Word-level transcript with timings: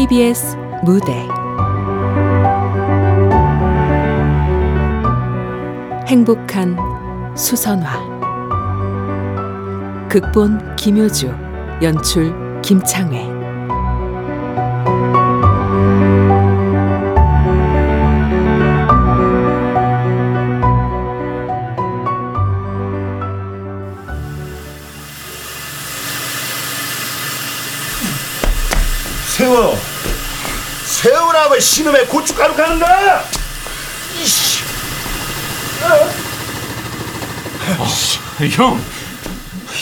KBS 0.00 0.56
무대. 0.82 1.28
행복한 6.08 6.74
수선화. 7.36 8.00
극본 10.08 10.76
김효주 10.76 11.30
연출 11.82 12.32
김창회 12.62 13.29
신음에 31.80 32.04
고춧가루 32.04 32.54
가는가 32.54 33.24
이씨 34.22 34.60
형 38.54 38.78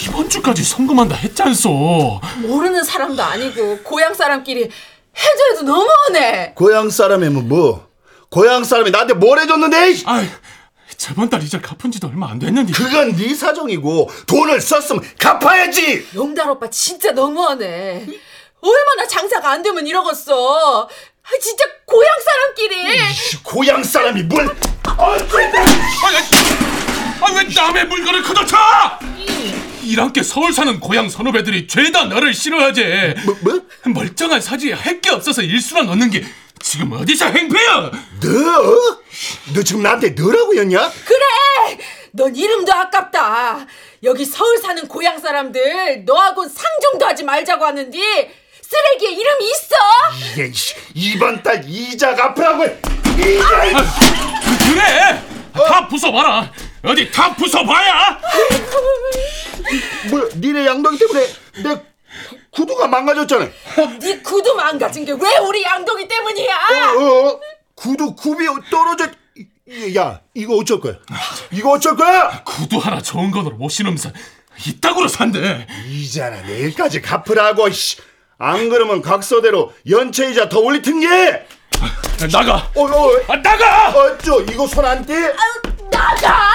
이번 0.05 0.29
주까지 0.29 0.63
성금한다 0.63 1.17
했잖소 1.17 2.21
모르는 2.37 2.85
사람도 2.85 3.21
아니고 3.21 3.79
고향 3.79 4.13
사람끼리 4.13 4.61
해도 4.61 5.43
해도 5.51 5.63
너무하네. 5.63 6.53
고향 6.55 6.89
사람이면 6.89 7.49
뭐 7.49 7.89
고향 8.29 8.63
사람이 8.63 8.91
나한테 8.91 9.15
뭘 9.15 9.37
해줬는데 9.39 9.89
이씨. 9.91 10.05
아이 10.07 10.25
저번 10.95 11.29
달 11.29 11.43
이자 11.43 11.59
갚은 11.59 11.91
지도 11.91 12.07
얼마 12.07 12.29
안 12.29 12.39
됐는데 12.39 12.71
그건 12.71 13.13
네 13.17 13.35
사정이고 13.35 14.09
돈을 14.25 14.61
썼으면 14.61 15.03
갚아야지 15.19 16.07
용달 16.15 16.49
오빠 16.49 16.69
진짜 16.69 17.11
너무하네. 17.11 18.07
얼마나 18.61 19.07
장사가 19.07 19.51
안 19.51 19.61
되면 19.61 19.87
이러겠어. 19.87 20.89
아, 21.31 21.39
진짜 21.39 21.63
고향 21.85 22.09
사람끼리. 22.25 22.97
고향 23.43 23.83
사람이 23.83 24.23
뭘 24.23 24.45
어쨌든 24.97 25.61
아왜 27.21 27.43
남의 27.55 27.85
물건을 27.85 28.23
걷어차 28.23 28.99
이랑께 29.83 30.23
서울 30.23 30.51
사는 30.53 30.79
고향 30.79 31.09
선후배들이 31.09 31.67
죄다 31.67 32.05
너를 32.05 32.33
싫어하지 32.33 32.83
뭐, 33.25 33.37
뭐? 33.41 33.61
멀쩡한 33.93 34.41
사지에 34.41 34.73
할 34.73 35.01
게 35.01 35.09
없어서 35.11 35.41
일수나 35.41 35.83
넣는 35.83 36.09
게 36.09 36.25
지금 36.61 36.91
어디서 36.93 37.25
행패야 37.27 37.91
너? 38.21 38.29
너 39.53 39.63
지금 39.63 39.81
나한테 39.83 40.09
너라고 40.09 40.53
했냐? 40.55 40.91
그래. 41.05 41.77
넌 42.11 42.35
이름도 42.35 42.73
아깝다. 42.73 43.65
여기 44.03 44.25
서울 44.25 44.57
사는 44.57 44.85
고향 44.87 45.19
사람들 45.19 46.03
너하고 46.05 46.47
상종도 46.47 47.05
하지 47.05 47.23
말자고 47.23 47.63
하는데 47.65 48.33
쓰레기에 48.69 49.11
이름이 49.11 49.45
있어. 49.49 49.75
이게 50.33 50.51
이번 50.93 51.41
달 51.41 51.63
이자 51.67 52.13
갚으라고 52.15 52.63
해. 52.65 52.77
이자 53.17 53.65
이- 53.65 53.73
그- 53.73 54.73
그래 54.73 55.23
다 55.53 55.87
부숴봐라 55.87 56.49
어디 56.83 57.11
다 57.11 57.35
부숴봐야 57.35 58.19
뭐 60.09 60.29
니네 60.35 60.65
양동이 60.65 60.97
때문에 60.97 61.27
내 61.63 61.75
구- 61.75 61.83
구두가 62.51 62.87
망가졌잖아 62.87 63.49
네 63.99 64.19
구두 64.19 64.53
망가진 64.55 65.03
게 65.05 65.11
왜 65.13 65.37
우리 65.37 65.63
양동이 65.63 66.07
때문이야? 66.07 66.55
어, 66.95 67.01
어, 67.27 67.39
구두 67.75 68.15
굽이 68.15 68.45
떨어져. 68.69 69.09
야, 69.95 70.19
이거 70.33 70.55
어쩔 70.55 70.79
거야? 70.79 70.95
이거 71.51 71.71
어쩔 71.71 71.95
거야? 71.95 72.43
구두 72.43 72.77
하나 72.77 73.01
좋은 73.01 73.29
건으로 73.31 73.55
못 73.57 73.69
신으면서 73.69 74.09
이따구로 74.65 75.07
산대 75.07 75.67
이자나 75.87 76.41
내일까지 76.41 77.01
갚으라고. 77.01 77.69
씨. 77.71 77.97
안 78.41 78.69
그러면 78.69 79.01
각서대로 79.01 79.73
연체이자 79.89 80.47
더 80.49 80.59
올릴 80.59 80.81
텐게. 80.81 81.45
나가 82.31 82.69
어, 82.75 82.83
어, 82.85 83.11
아, 83.27 83.35
나가 83.41 83.89
어쩌 83.89 84.39
이거 84.41 84.65
손 84.67 84.83
안 84.85 85.05
떼? 85.05 85.33
나가! 85.91 86.49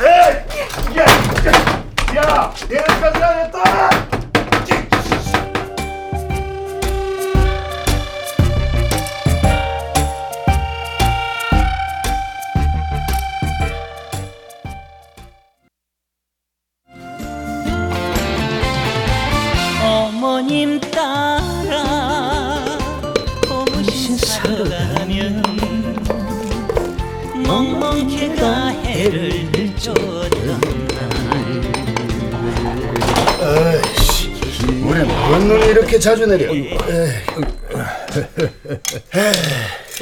에이, 0.00 0.96
야, 0.98 1.04
야, 1.46 2.16
야, 2.16 2.54
내일까지 2.68 3.22
안 3.22 3.38
했다. 3.46 4.19
어머님 20.50 20.80
따라 20.80 22.76
고무신 23.48 24.16
사러 24.16 24.64
가면 24.64 25.40
멍멍해가 27.46 28.70
해를 28.70 29.52
들쫓던 29.52 30.60
우리 34.82 35.04
뭔 35.04 35.46
눈이 35.46 35.66
이렇게 35.66 36.00
자주 36.00 36.26
내려? 36.26 36.50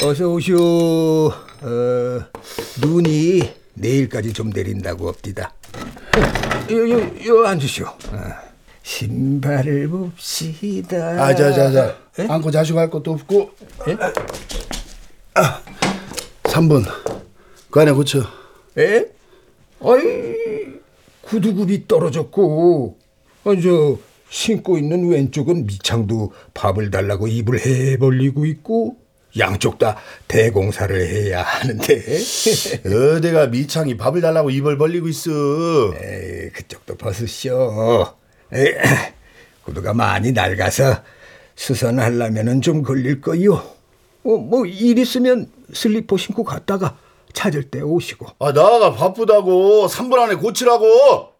어서 0.02 0.28
오시오. 0.28 1.26
어, 1.60 2.20
눈이 2.80 3.52
내일까지 3.74 4.32
좀 4.32 4.48
내린다고 4.48 5.08
합디다. 5.08 5.52
요, 6.70 6.90
요, 6.90 7.10
요 7.26 7.46
앉으시오. 7.46 7.84
어, 7.86 8.47
신발을 8.88 9.86
봅시다. 9.88 10.96
아, 11.22 11.34
자, 11.34 11.52
자, 11.52 11.70
자. 11.70 11.96
안고 12.26 12.50
자시고 12.50 12.78
할 12.78 12.88
것도 12.88 13.12
없고. 13.12 13.50
아, 15.34 15.62
3분. 16.44 16.84
그 17.70 17.80
안에 17.80 17.92
고쳐. 17.92 18.20
에? 18.78 19.04
아이, 19.84 20.80
구두굽이 21.20 21.86
떨어졌고, 21.86 22.98
아, 23.44 23.50
저, 23.62 23.98
신고 24.30 24.78
있는 24.78 25.10
왼쪽은 25.10 25.66
미창도 25.66 26.32
밥을 26.54 26.90
달라고 26.90 27.28
입을 27.28 27.60
해 27.60 27.98
벌리고 27.98 28.46
있고, 28.46 28.96
양쪽 29.38 29.78
다 29.78 29.98
대공사를 30.28 30.98
해야 31.06 31.42
하는데. 31.42 32.02
어디가 33.16 33.48
미창이 33.48 33.98
밥을 33.98 34.22
달라고 34.22 34.48
입을 34.48 34.78
벌리고 34.78 35.08
있어. 35.08 35.30
에이, 35.30 36.50
그쪽도 36.54 36.96
벗으시오. 36.96 38.17
에이, 38.52 38.72
구두가 39.64 39.94
많이 39.94 40.32
낡아서 40.32 41.02
수선하려면은 41.56 42.60
좀 42.60 42.82
걸릴 42.82 43.20
거요. 43.20 43.54
어, 44.24 44.36
뭐일 44.36 44.98
있으면 44.98 45.50
슬리퍼 45.72 46.16
신고 46.16 46.44
갔다가 46.44 46.96
찾을 47.32 47.64
때 47.70 47.80
오시고. 47.80 48.26
아, 48.38 48.52
나가 48.52 48.92
바쁘다고. 48.94 49.86
3분 49.86 50.18
안에 50.18 50.34
고치라고. 50.36 51.32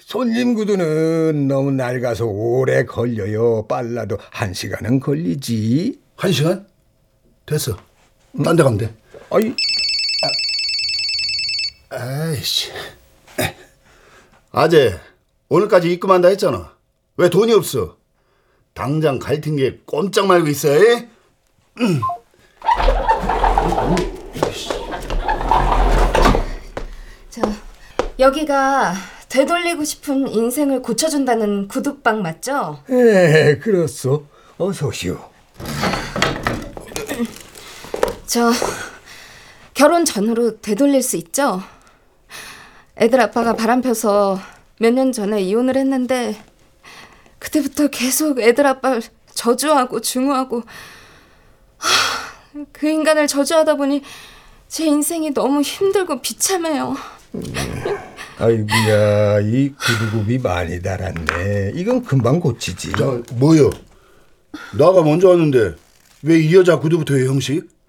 손님 0.00 0.54
구두는 0.54 1.48
너무 1.48 1.72
낡아서 1.72 2.24
오래 2.26 2.84
걸려요. 2.84 3.66
빨라도 3.66 4.18
한 4.30 4.52
시간은 4.54 5.00
걸리지. 5.00 5.98
한 6.16 6.32
시간? 6.32 6.66
됐어. 7.46 7.76
딴데 8.44 8.62
가면 8.62 8.78
돼. 8.78 8.94
아이, 9.30 9.54
아이씨. 11.90 12.70
아재, 14.52 14.98
오늘까지 15.52 15.92
입금한다 15.92 16.28
했잖아. 16.28 16.72
왜 17.18 17.28
돈이 17.28 17.52
없어? 17.52 17.98
당장 18.72 19.18
갈튼 19.18 19.56
게 19.56 19.82
꼼짝 19.84 20.26
말고 20.26 20.48
있어, 20.48 20.68
에? 20.70 21.10
저 27.28 27.42
여기가 28.18 28.94
되돌리고 29.28 29.84
싶은 29.84 30.26
인생을 30.26 30.80
고쳐준다는 30.80 31.68
구두방 31.68 32.22
맞죠? 32.22 32.82
에, 32.88 33.58
그렇소. 33.58 34.24
어서 34.56 34.86
오시오. 34.86 35.18
저 38.26 38.50
결혼 39.74 40.06
전후로 40.06 40.62
되돌릴 40.62 41.02
수 41.02 41.18
있죠? 41.18 41.60
애들 42.96 43.20
아빠가 43.20 43.52
바람 43.54 43.82
펴서 43.82 44.38
몇 44.82 44.90
년 44.92 45.12
전에 45.12 45.40
이혼을 45.40 45.76
했는데 45.76 46.34
그때부터 47.38 47.86
계속 47.86 48.40
애들 48.40 48.66
아빠를 48.66 49.00
저주하고 49.32 50.00
중후하고 50.00 50.62
하, 51.78 52.64
그 52.72 52.88
인간을 52.88 53.28
저주하다 53.28 53.76
보니 53.76 54.02
제 54.66 54.84
인생이 54.86 55.32
너무 55.34 55.60
힘들고 55.62 56.20
비참해요. 56.20 56.96
아이고야, 58.38 59.40
이 59.42 59.72
구두굽이 59.74 60.38
많이 60.38 60.82
달았네. 60.82 61.72
이건 61.74 62.02
금방 62.02 62.40
고치지. 62.40 62.92
자, 62.92 63.22
뭐요? 63.34 63.70
나가 64.76 65.02
먼저 65.02 65.28
왔는데 65.28 65.74
왜 66.24 66.40
이 66.40 66.54
여자 66.56 66.78
구두부터 66.80 67.14
해, 67.14 67.26
형식? 67.26 67.68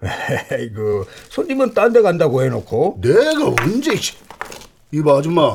아이고, 0.50 1.06
손님은 1.30 1.74
딴 1.74 1.92
데 1.92 2.02
간다고 2.02 2.42
해놓고. 2.42 3.00
내가 3.02 3.48
언제, 3.64 3.96
씨. 3.96 4.14
이봐, 4.92 5.18
아줌마. 5.18 5.54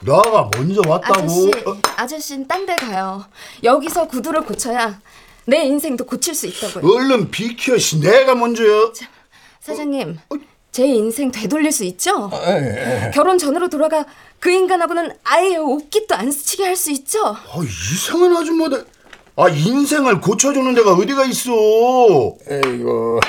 나가 0.00 0.48
먼저 0.56 0.80
왔다고. 0.86 1.20
아저씨, 1.22 1.50
어? 1.66 1.76
아저씨는 1.96 2.46
딴 2.46 2.66
데 2.66 2.76
가요. 2.76 3.24
여기서 3.64 4.06
구두를 4.08 4.42
고쳐야 4.42 5.00
내 5.46 5.64
인생도 5.64 6.04
고칠 6.04 6.34
수 6.34 6.46
있다고요. 6.46 6.92
얼른 6.94 7.30
비켜 7.30 7.76
씨 7.78 8.00
내가 8.00 8.34
먼저야. 8.34 8.92
사장님, 9.60 10.18
제 10.72 10.86
인생 10.86 11.30
되돌릴 11.30 11.72
수 11.72 11.84
있죠? 11.84 12.30
결혼 13.14 13.38
전으로 13.38 13.68
돌아가 13.68 14.04
그 14.38 14.50
인간하고는 14.50 15.12
아예 15.24 15.56
옷깃도 15.56 16.14
안 16.14 16.30
스치게 16.30 16.64
할 16.64 16.76
수 16.76 16.90
있죠? 16.92 17.26
아, 17.26 17.60
이상한 17.62 18.36
아줌마들. 18.36 18.86
아 19.36 19.48
인생을 19.48 20.20
고쳐주는 20.20 20.74
데가 20.74 20.92
어디가 20.94 21.24
있어? 21.26 21.50
에이고 22.50 23.20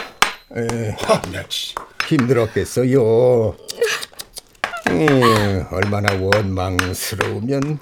에, 0.57 0.89
하, 1.03 1.21
나 1.31 1.43
씨. 1.49 1.75
힘들었겠어요. 2.07 3.55
에, 4.89 5.65
얼마나 5.71 6.13
원망스러우면 6.13 7.79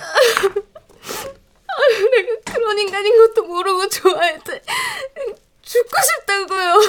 내가 2.11 2.53
그런 2.53 2.79
인간인 2.79 3.17
것도 3.17 3.45
모르고 3.45 3.87
좋아할 3.89 4.39
때 4.43 4.61
죽고 5.61 5.97
싶다고요. 6.01 6.81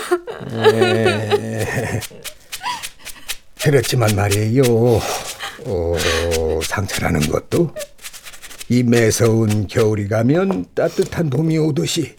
그렇지만 3.63 4.15
말이에요. 4.17 4.63
어, 5.65 5.97
상처라는 6.63 7.21
것도 7.29 7.75
이 8.69 8.83
매서운 8.83 9.67
겨울이 9.67 10.09
가면 10.09 10.67
따뜻한 10.75 11.31
봄이 11.31 11.59
오듯이 11.59 12.15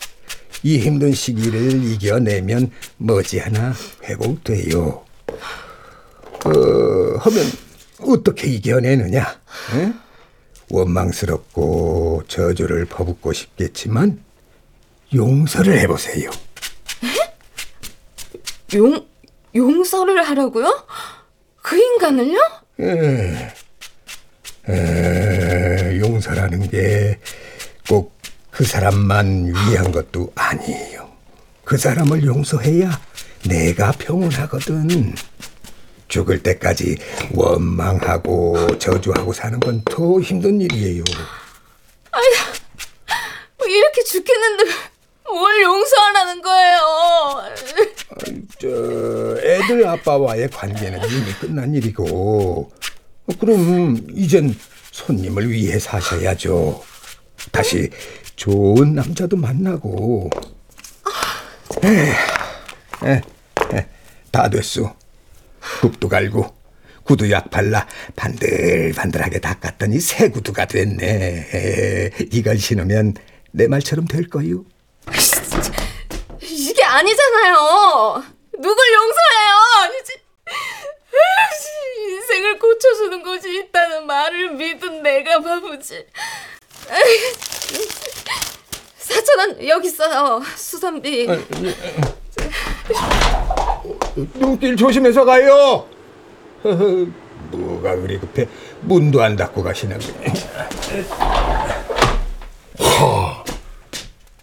이 0.64 0.80
힘든 0.80 1.14
시기를 1.14 1.84
이겨내면 1.86 2.72
머지않아 2.98 3.74
회복돼요. 4.04 5.06
어, 6.46 6.50
하면 7.20 7.52
어떻게 8.02 8.48
이겨내느냐? 8.48 9.40
에? 9.76 9.94
원망스럽고 10.70 12.24
저주를 12.28 12.86
퍼붓고 12.86 13.34
싶겠지만 13.34 14.22
용서를 15.14 15.80
해보세요. 15.80 16.30
용 18.76 19.06
용서를 19.56 20.22
하라고요? 20.24 20.86
그 21.62 21.76
인간을요? 21.78 22.40
에, 24.68 26.00
용서라는 26.00 26.70
게 26.70 27.20
꼭 27.88 28.20
그 28.52 28.66
사람만 28.66 29.46
위한 29.48 29.90
것도 29.92 30.34
아니에요. 30.36 31.10
그 31.64 31.78
사람을 31.78 32.26
용서해야 32.26 33.00
내가 33.48 33.92
평온하거든. 33.94 35.16
죽을 36.10 36.42
때까지 36.44 36.98
원망하고 37.34 38.78
저주하고 38.78 39.32
사는 39.32 39.60
건 39.60 39.82
더 39.86 40.20
힘든 40.20 40.60
일이에요. 40.60 41.04
뭐 43.58 43.68
이렇게 43.68 44.04
죽겠는데 44.04 44.64
뭘 45.26 45.62
용서하라는 45.62 46.42
거예요? 46.42 46.80
저 48.60 48.68
애들 49.42 49.88
아빠와의 49.88 50.50
관계는 50.50 51.00
이미 51.10 51.34
끝난 51.40 51.74
일이고 51.74 52.72
그럼 53.40 54.06
이젠 54.16 54.56
손님을 54.92 55.50
위해 55.52 55.78
사셔야죠. 55.80 56.84
다시 57.52 57.90
좋은 58.36 58.96
남자도 58.96 59.38
만나고. 59.38 60.30
에, 61.84 62.12
에, 63.08 63.22
에, 63.74 63.88
다 64.32 64.50
됐어. 64.50 64.96
국도 65.82 66.10
갈고 66.10 66.54
구두약 67.04 67.50
발라 67.50 67.88
반들반들하게 68.16 69.40
닦았더니 69.40 70.00
새 70.00 70.30
구두가 70.30 70.66
됐네. 70.66 71.06
에, 71.54 72.12
이걸 72.32 72.58
신으면 72.58 73.16
내 73.52 73.68
말처럼 73.68 74.06
될 74.06 74.30
거요. 74.30 74.64
이게 76.42 76.84
아니잖아요. 76.84 78.24
누굴 78.60 78.78
용서해요? 78.94 79.94
인생을 82.10 82.60
고쳐주는 82.60 83.24
곳이 83.24 83.60
있다는 83.60 84.06
말을 84.06 84.52
믿은 84.52 85.02
내가 85.02 85.40
바보지. 85.40 86.06
사천 88.98 89.40
원 89.40 89.68
여기 89.68 89.88
있어요. 89.88 90.42
수선비. 90.56 91.28
눈길 94.34 94.76
조심해서 94.76 95.24
가요. 95.26 95.86
뭐가 97.52 97.96
그리 97.96 98.20
급해 98.20 98.48
문도 98.82 99.22
안 99.22 99.36
닫고 99.36 99.64
가시나 99.64 99.98
보네. 99.98 100.34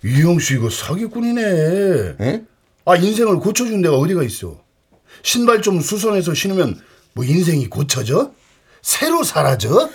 이형 0.05 0.39
씨 0.39 0.55
이거 0.55 0.71
사기꾼이네. 0.71 2.17
에? 2.21 2.43
아 2.85 2.97
인생을 2.97 3.39
고쳐준 3.39 3.83
데가 3.83 3.97
어디가 3.97 4.23
있어? 4.23 4.61
신발 5.23 5.63
좀 5.63 5.81
수선해서 5.81 6.35
신으면 6.35 6.81
뭐 7.15 7.25
인생이 7.25 7.69
고쳐져? 7.69 8.33
새로 8.83 9.25
사라져? 9.25 9.91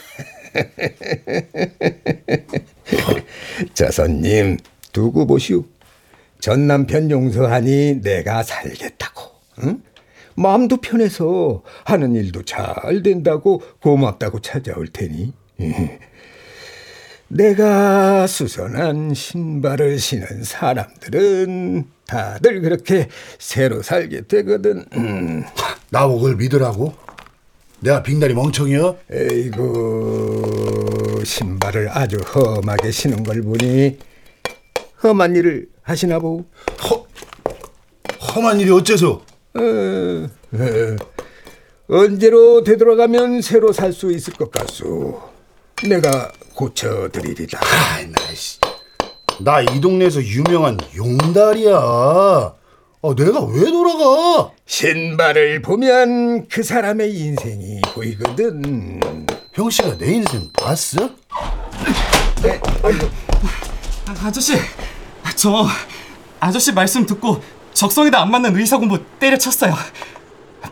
저 3.74 3.90
손님 3.90 4.58
두고 4.92 5.26
보시오. 5.28 5.64
전 6.42 6.68
남편 6.68 7.10
용서하니 7.10 8.02
내가 8.02 8.44
살겠다고. 8.44 9.11
응? 9.64 9.82
마음도 10.36 10.78
편해서 10.78 11.64
하는 11.84 12.16
일도 12.16 12.44
잘 12.44 13.04
된다고 13.04 13.62
고맙다고 13.82 14.40
찾아올 14.42 14.88
테니. 14.88 15.34
내가 17.28 18.28
수선한 18.28 19.14
신발을 19.14 20.00
신은 20.00 20.44
사람들은 20.44 21.86
다들 22.06 22.62
그렇게 22.62 23.08
새로 23.40 23.82
살게 23.82 24.28
되거든. 24.28 24.86
음. 24.94 25.44
나보고 25.90 26.28
믿으라고? 26.36 26.94
내가 27.80 28.04
빙다리 28.04 28.34
멍청이야? 28.34 28.96
에이구 29.12 30.42
신발을 31.26 31.90
아주 31.90 32.18
험하게 32.18 32.92
신은 32.92 33.24
걸 33.24 33.42
보니 33.42 33.98
험한 35.04 35.36
일을 35.36 35.68
하시나 35.82 36.20
보오. 36.20 36.46
허, 36.84 37.08
험한 38.36 38.60
일이 38.60 38.72
어째서? 38.72 39.24
어, 39.54 40.28
언제로 41.88 42.64
되돌아가면 42.64 43.42
새로 43.42 43.74
살 43.74 43.92
수 43.94 44.12
있을 44.12 44.34
것 44.34 44.52
같소. 44.52 45.22
내가 45.88 46.32
고쳐드리리다. 46.56 47.60
아이 47.96 48.08
나씨 48.08 48.60
나 49.40 49.62
이 49.64 49.82
동네에서 49.82 50.22
유명한 50.24 50.78
용달이야 50.96 51.74
아, 53.04 53.16
내가 53.16 53.44
왜 53.46 53.72
돌아가? 53.72 54.52
신발을 54.68 55.64
보면 55.64 56.48
그 56.48 56.62
사람의 56.62 57.12
인생이 57.14 57.82
보이거든. 57.96 59.00
형씨가 59.54 59.98
내 59.98 60.14
인생 60.14 60.50
봤어? 60.54 61.10
아, 64.06 64.16
아저씨, 64.24 64.54
저 65.36 65.66
아저씨 66.40 66.72
말씀 66.72 67.06
듣고 67.06 67.42
적성에다 67.74 68.22
안 68.22 68.32
맞는 68.32 68.56
의사 68.58 68.78
공부 68.78 69.00
때려쳤어요. 69.20 69.74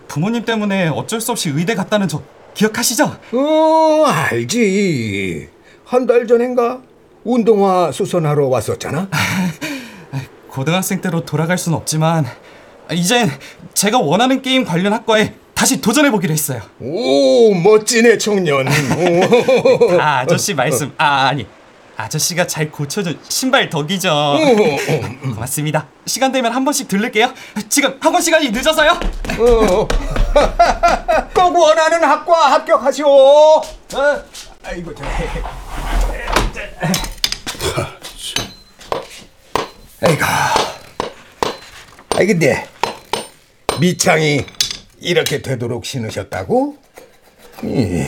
부모님 0.08 0.44
때문에 0.46 0.88
어쩔 0.89 1.22
수 1.22 1.32
없이 1.32 1.50
의대 1.50 1.75
갔다는 1.75 2.08
저 2.08 2.22
기억하시죠? 2.53 3.18
어, 3.34 4.06
알지. 4.06 5.50
한 5.86 6.06
달 6.06 6.27
전인가 6.27 6.82
운동화 7.24 7.91
수선하러 7.91 8.48
왔었잖아. 8.48 9.08
고등학생 10.50 11.01
때로 11.01 11.25
돌아갈 11.25 11.58
순 11.58 11.74
없지만 11.74 12.25
이젠 12.91 13.29
제가 13.74 14.00
원하는 14.00 14.41
게임 14.41 14.65
관련 14.65 14.94
학과에 14.94 15.34
다시 15.53 15.79
도전해 15.82 16.10
보기로 16.12 16.32
했어요. 16.34 16.62
오, 16.79 17.53
멋지네 17.53 18.18
청년. 18.18 18.65
오. 18.68 20.00
아, 20.00 20.20
아저씨 20.20 20.53
말씀. 20.53 20.91
아, 20.98 21.27
아니. 21.27 21.46
아저씨가 22.00 22.48
잘 22.48 22.72
고쳐준 22.72 23.20
신발 23.27 23.70
덕이죠. 23.70 24.38
고맙습니다. 25.22 25.86
시간 26.06 26.32
되면 26.32 26.53
한 26.53 26.63
번씩 26.63 26.88
들를게요. 26.88 27.34
지금 27.68 27.98
학원 28.00 28.22
시간이 28.22 28.51
늦어서요. 28.51 28.91
어. 28.91 29.86
꼭 31.36 31.58
원하는 31.58 32.01
학과 32.01 32.53
합격하시오. 32.53 33.06
어? 33.06 33.62
아이고 34.63 34.96
저. 34.96 35.03
아이고. 40.01 40.24
아이 42.15 42.27
근데 42.27 42.65
미창이 43.82 44.46
이렇게 45.01 45.41
되도록 45.41 45.86
신으셨다고? 45.86 46.77
이. 47.63 48.06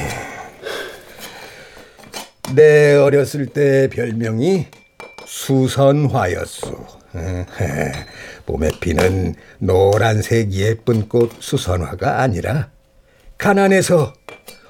내 2.56 2.96
어렸을 2.96 3.48
때 3.48 3.88
별명이 3.90 4.68
수선화였소. 5.26 7.02
봄에 8.46 8.70
피는 8.80 9.36
노란색 9.60 10.52
예쁜 10.54 11.08
꽃 11.08 11.32
수선화가 11.40 12.22
아니라 12.22 12.70
가난해서 13.38 14.14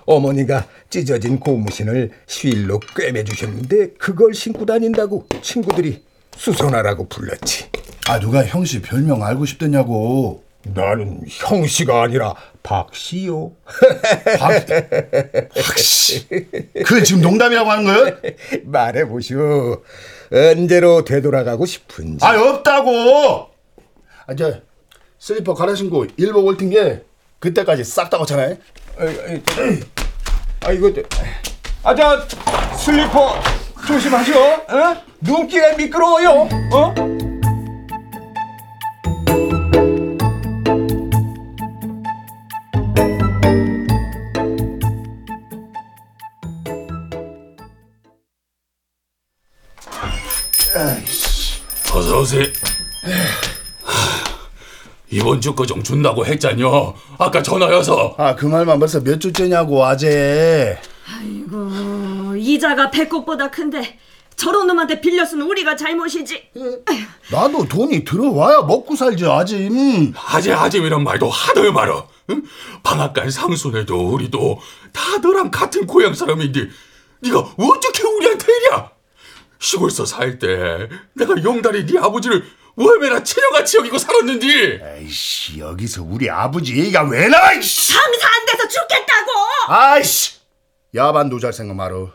어머니가 0.05 0.67
찢어진 0.89 1.39
고무신을 1.39 2.11
쉴로 2.27 2.79
꿰매 2.95 3.23
주셨는데 3.23 3.93
그걸 3.97 4.33
신고 4.33 4.65
다닌다고 4.65 5.27
친구들이 5.41 6.03
수선화라고 6.35 7.07
불렀지. 7.07 7.69
아 8.07 8.19
누가 8.19 8.43
형씨 8.43 8.81
별명 8.81 9.23
알고 9.23 9.45
싶더냐고. 9.45 10.43
나는 10.63 11.21
형씨가 11.27 12.03
아니라 12.03 12.35
박씨요. 12.63 13.51
박씨. 14.39 16.27
그 16.85 17.03
지금 17.03 17.21
농담이라고 17.21 17.69
하는 17.69 17.83
거예요? 17.85 18.15
말해보시오. 18.63 19.81
언제로 20.31 21.03
되돌아가고 21.03 21.65
싶은지. 21.65 22.23
아 22.25 22.39
없다고. 22.39 23.49
아 24.27 24.33
이제 24.33 24.61
슬리퍼 25.17 25.53
갈아 25.53 25.73
신고 25.75 26.05
일복 26.17 26.45
올텐 26.45 26.69
게 26.69 27.01
그때까지 27.39 27.83
싹 27.83 28.09
다 28.09 28.17
고쳐놔. 28.17 28.55
아 30.61 30.71
이거 30.71 30.91
아 31.83 31.95
저 31.95 32.27
슬리퍼 32.77 33.35
조심하시오. 33.87 34.35
어? 34.39 34.95
눈길에 35.21 35.75
미끄러워요. 35.75 36.47
어? 36.71 36.93
어서 51.93 52.19
오세요. 52.19 52.45
이번 55.09 55.41
주 55.41 55.53
거좀 55.53 55.83
준다고 55.83 56.25
했잖요. 56.25 56.93
아까 57.17 57.43
전화여서. 57.43 58.15
아 58.17 58.35
그 58.35 58.45
말만 58.45 58.79
벌써 58.79 59.01
몇 59.01 59.19
주째냐고 59.19 59.83
아재. 59.85 60.79
어, 61.51 62.33
이자가 62.37 62.89
배꼽보다 62.91 63.51
큰데 63.51 63.99
저런 64.37 64.67
놈한테 64.67 65.01
빌렸으면 65.01 65.47
우리가 65.47 65.75
잘못이지. 65.75 66.41
나도 67.29 67.67
돈이 67.67 68.05
들어와야 68.05 68.61
먹고 68.61 68.95
살지 68.95 69.25
아재. 69.27 69.67
음. 69.67 70.13
아재 70.15 70.53
아재이란 70.53 71.03
말도 71.03 71.29
하도 71.29 71.71
말어. 71.73 72.07
응? 72.29 72.41
방앗간 72.83 73.29
상순에도 73.29 74.13
우리도 74.13 74.59
다 74.93 75.17
너랑 75.21 75.51
같은 75.51 75.85
고향 75.85 76.13
사람인데 76.13 76.69
네가 77.19 77.37
어떻게 77.39 78.03
우리한테 78.07 78.45
이랴? 78.67 78.89
시골서 79.65 80.05
살 80.05 80.39
때 80.39 80.89
내가 81.13 81.35
용달이 81.43 81.85
네 81.85 81.99
아버지를 81.99 82.43
월매나 82.75 83.23
친형같이 83.23 83.77
여기고 83.77 83.97
살았는데 83.99 84.97
에이씨 85.01 85.59
여기서 85.59 86.01
우리 86.03 86.29
아버지 86.29 86.75
얘기가 86.77 87.03
왜 87.03 87.27
나와? 87.27 87.53
이씨. 87.53 87.93
장사 87.93 88.27
안 88.27 88.45
돼서 88.47 88.67
죽겠다고. 88.67 89.31
아이씨 89.67 90.39
야반도 90.95 91.39
잘 91.39 91.53
생각 91.53 91.75
말어. 91.75 92.11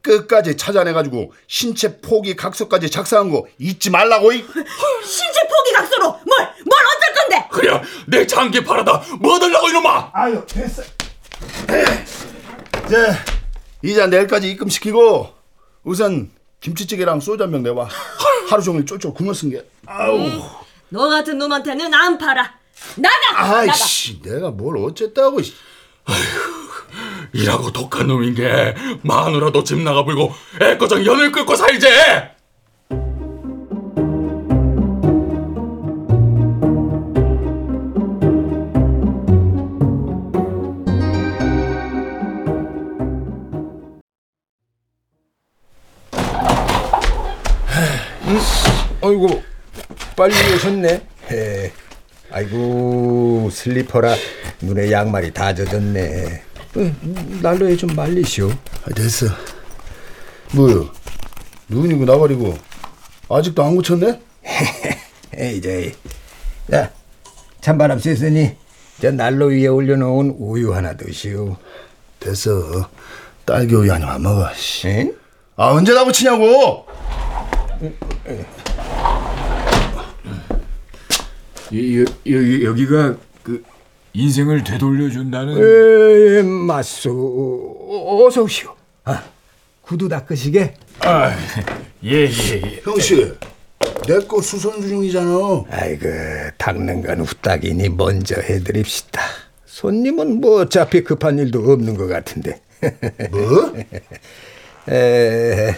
끝까지 0.00 0.56
찾아내가지고 0.56 1.32
신체 1.46 2.00
포기 2.00 2.34
각서까지 2.36 2.88
작성한 2.90 3.30
거 3.30 3.44
잊지 3.58 3.90
말라고. 3.90 4.32
이. 4.32 4.38
신체 5.04 5.40
포기 5.48 5.72
각서로 5.74 6.04
뭘 6.10 6.48
뭘 6.64 6.82
어쩔 6.96 7.14
건데? 7.14 7.48
그래 7.50 7.82
내 8.06 8.26
장기 8.26 8.62
팔아다 8.64 9.02
뭐 9.20 9.38
달라고 9.38 9.68
이놈아 9.68 10.10
아유 10.14 10.42
됐어. 10.46 10.82
이제 12.86 13.12
이자 13.82 14.06
내일까지 14.06 14.50
입금시키고 14.50 15.34
우선 15.84 16.30
김치찌개랑 16.60 17.20
소주 17.20 17.42
한 17.42 17.50
병 17.52 17.62
내와. 17.62 17.88
하루 18.50 18.62
종일 18.62 18.84
쫄쫄 18.86 19.14
굶어 19.14 19.32
쓴 19.32 19.50
게. 19.50 19.64
아우. 19.86 20.42
너 20.88 21.08
같은 21.08 21.38
놈한테는 21.38 21.92
안 21.94 22.18
팔아. 22.18 22.54
나가. 22.96 23.58
아이씨 23.58 24.20
내가 24.22 24.50
뭘 24.50 24.76
어쨌다고. 24.78 25.42
씨. 25.42 25.54
이라고 27.34 27.70
독한 27.70 28.06
놈인 28.06 28.34
게 28.34 28.74
마누라도 29.02 29.62
집 29.62 29.78
나가 29.80 30.02
불고 30.04 30.32
애꺼정 30.60 31.04
연을 31.04 31.30
끊고 31.30 31.54
살지 31.54 31.86
아이고 49.08 49.42
빨리 50.16 50.34
오셨네. 50.54 51.06
에. 51.32 51.72
아이고 52.30 53.48
슬리퍼라 53.50 54.14
눈에 54.60 54.92
양말이 54.92 55.32
다 55.32 55.54
젖었네. 55.54 56.42
어, 56.76 56.94
난로에 57.40 57.76
좀 57.76 57.94
말리시오. 57.96 58.50
아, 58.50 58.90
됐어. 58.94 59.26
뭐요? 60.54 60.90
눈이고 61.68 62.04
나발이고 62.04 62.58
아직도 63.30 63.64
안 63.64 63.76
고쳤네? 63.76 64.20
에이 65.36 65.62
저이. 65.62 65.92
자 66.70 66.90
찬바람 67.62 67.98
쐈으니 67.98 68.56
저 69.00 69.10
난로 69.10 69.46
위에 69.46 69.68
올려놓은 69.68 70.36
우유 70.38 70.74
하나 70.74 70.94
드시오. 70.94 71.56
됐어. 72.20 72.90
딸기 73.46 73.74
우유 73.74 73.90
아니면 73.90 74.14
안 74.14 74.22
먹어. 74.22 74.52
씨. 74.54 74.88
에? 74.88 75.12
아 75.56 75.68
언제 75.70 75.94
다 75.94 76.04
고치냐고? 76.04 76.86
여, 81.72 82.04
여, 82.32 82.64
여기가 82.64 83.16
그 83.42 83.62
인생을 84.14 84.64
되돌려준다는 84.64 85.56
에, 85.58 86.42
맞소. 86.42 87.76
어서 88.26 88.42
오시오. 88.42 88.74
아, 89.04 89.22
구두 89.82 90.08
닦으시게. 90.08 90.74
아, 91.00 91.30
예, 92.04 92.10
예, 92.26 92.62
예. 92.64 92.80
형씨, 92.84 93.32
내 94.06 94.18
거 94.26 94.40
수선 94.40 94.80
중이잖아. 94.80 95.64
아이고 95.70 96.06
닦는 96.56 97.02
건 97.02 97.20
후딱이니 97.20 97.90
먼저 97.90 98.40
해드립시다. 98.40 99.20
손님은 99.66 100.40
뭐 100.40 100.62
어차피 100.62 101.04
급한 101.04 101.38
일도 101.38 101.60
없는 101.72 101.96
것 101.96 102.06
같은데. 102.08 102.60
뭐? 103.30 103.74
에, 104.90 105.74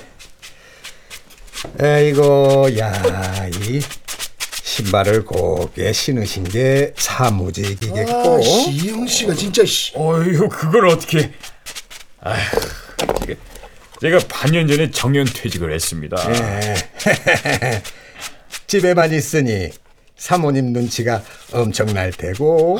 아이고 1.78 2.68
야 2.78 2.92
이 3.68 3.80
신발을 4.70 5.24
곱게 5.24 5.92
신으신 5.92 6.44
게 6.44 6.92
사무직이겠고. 6.96 8.36
아, 8.36 8.40
씨, 8.40 8.70
이 8.70 8.90
형씨가 8.90 9.34
진짜 9.34 9.64
씨. 9.64 9.92
어휴, 9.96 10.48
그걸 10.48 10.86
어떻게? 10.86 11.32
아휴, 12.20 12.60
제가, 13.26 13.40
제가 14.00 14.18
반년 14.28 14.68
전에 14.68 14.92
정년 14.92 15.26
퇴직을 15.26 15.72
했습니다. 15.72 16.16
집에만 18.68 19.12
있으니 19.12 19.70
사모님 20.16 20.66
눈치가 20.72 21.20
엄청날 21.52 22.12
테고. 22.12 22.78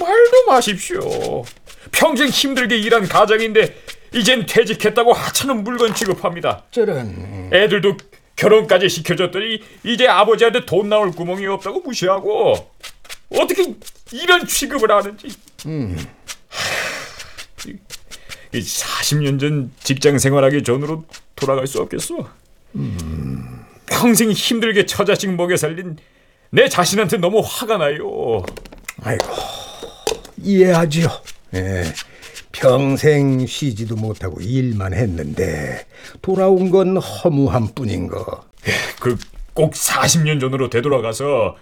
말도 0.00 0.46
마십시오. 0.48 1.44
평생 1.92 2.26
힘들게 2.28 2.76
일한 2.76 3.06
가장인데 3.06 3.76
이젠 4.12 4.44
퇴직했다고 4.44 5.12
하찮은 5.12 5.62
물건 5.62 5.94
취급합니다. 5.94 6.64
저런. 6.72 7.48
애들도 7.52 7.96
결혼까지 8.40 8.88
시켜줬더니 8.88 9.60
이제 9.84 10.08
아버지한테 10.08 10.64
돈 10.64 10.88
나올 10.88 11.12
구멍이 11.12 11.46
없다고 11.46 11.80
무시하고 11.80 12.70
어떻게 13.30 13.74
이런 14.12 14.46
취급을 14.46 14.90
하는지. 14.90 15.28
이, 17.66 17.76
이 18.54 18.60
40년 18.60 19.38
전 19.38 19.70
직장 19.82 20.18
생활하기 20.18 20.62
전으로 20.62 21.04
돌아갈 21.36 21.66
수 21.66 21.80
없겠어. 21.82 22.30
평생 23.86 24.30
힘들게 24.30 24.86
처자식 24.86 25.34
먹여 25.34 25.56
살린 25.58 25.98
내 26.48 26.68
자신한테 26.68 27.18
너무 27.18 27.42
화가 27.44 27.76
나요. 27.76 28.42
아이고 29.02 29.26
이해하지요. 30.38 31.08
예. 31.56 31.92
평생 32.52 33.46
쉬지도 33.46 33.96
못하고 33.96 34.40
일만 34.40 34.94
했는데 34.94 35.86
돌아온 36.22 36.70
건 36.70 36.96
허무한 36.96 37.74
뿐인 37.74 38.08
거. 38.08 38.44
그 39.00 39.16
꼭 39.54 39.74
40년 39.74 40.40
전으로 40.40 40.70
되돌아가서 40.70 41.56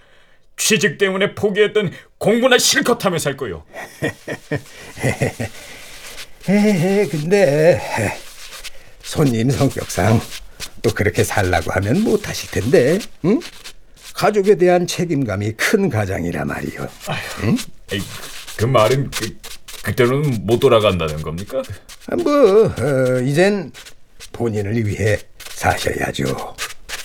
취직 0.57 0.97
때문에 0.97 1.35
포기했던 1.35 1.91
공부나 2.17 2.57
실컷 2.57 3.03
하며 3.05 3.17
살 3.17 3.35
거요. 3.35 3.63
근데 6.45 7.81
손님 9.01 9.49
성격상 9.49 10.19
또 10.81 10.91
그렇게 10.93 11.23
살라고 11.23 11.71
하면 11.73 12.03
못 12.03 12.27
하실 12.27 12.49
텐데, 12.51 12.99
응? 13.25 13.39
가족에 14.13 14.55
대한 14.55 14.87
책임감이 14.87 15.53
큰 15.53 15.89
가장이라 15.89 16.45
말이요. 16.45 16.87
에이, 17.91 18.01
그 18.57 18.65
말은 18.65 19.11
그, 19.11 19.37
그때로는 19.89 20.45
못 20.45 20.59
돌아간다는 20.59 21.21
겁니까? 21.21 21.61
아, 22.07 22.15
뭐 22.15 22.65
어, 22.65 23.19
이젠 23.23 23.71
본인을 24.31 24.85
위해 24.85 25.17
사셔야죠. 25.39 26.55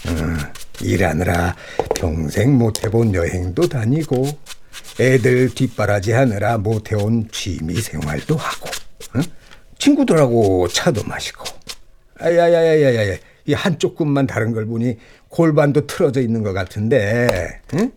음, 0.08 0.38
일하느라 0.80 1.56
평생 1.94 2.56
못 2.56 2.84
해본 2.84 3.14
여행도 3.14 3.68
다니고 3.68 4.26
애들 5.00 5.54
뒷바라지 5.54 6.12
하느라 6.12 6.58
못 6.58 6.92
해온 6.92 7.28
취미 7.32 7.74
생활도 7.74 8.36
하고 8.36 8.68
응? 9.16 9.22
친구들하고 9.78 10.68
차도 10.68 11.04
마시고 11.04 11.44
아야야야야야 12.18 13.16
이 13.46 13.52
한쪽 13.52 13.96
굽만 13.96 14.26
다른 14.26 14.52
걸 14.52 14.66
보니 14.66 14.98
골반도 15.28 15.86
틀어져 15.86 16.20
있는 16.20 16.42
것 16.42 16.52
같은데, 16.52 17.60
응? 17.74 17.90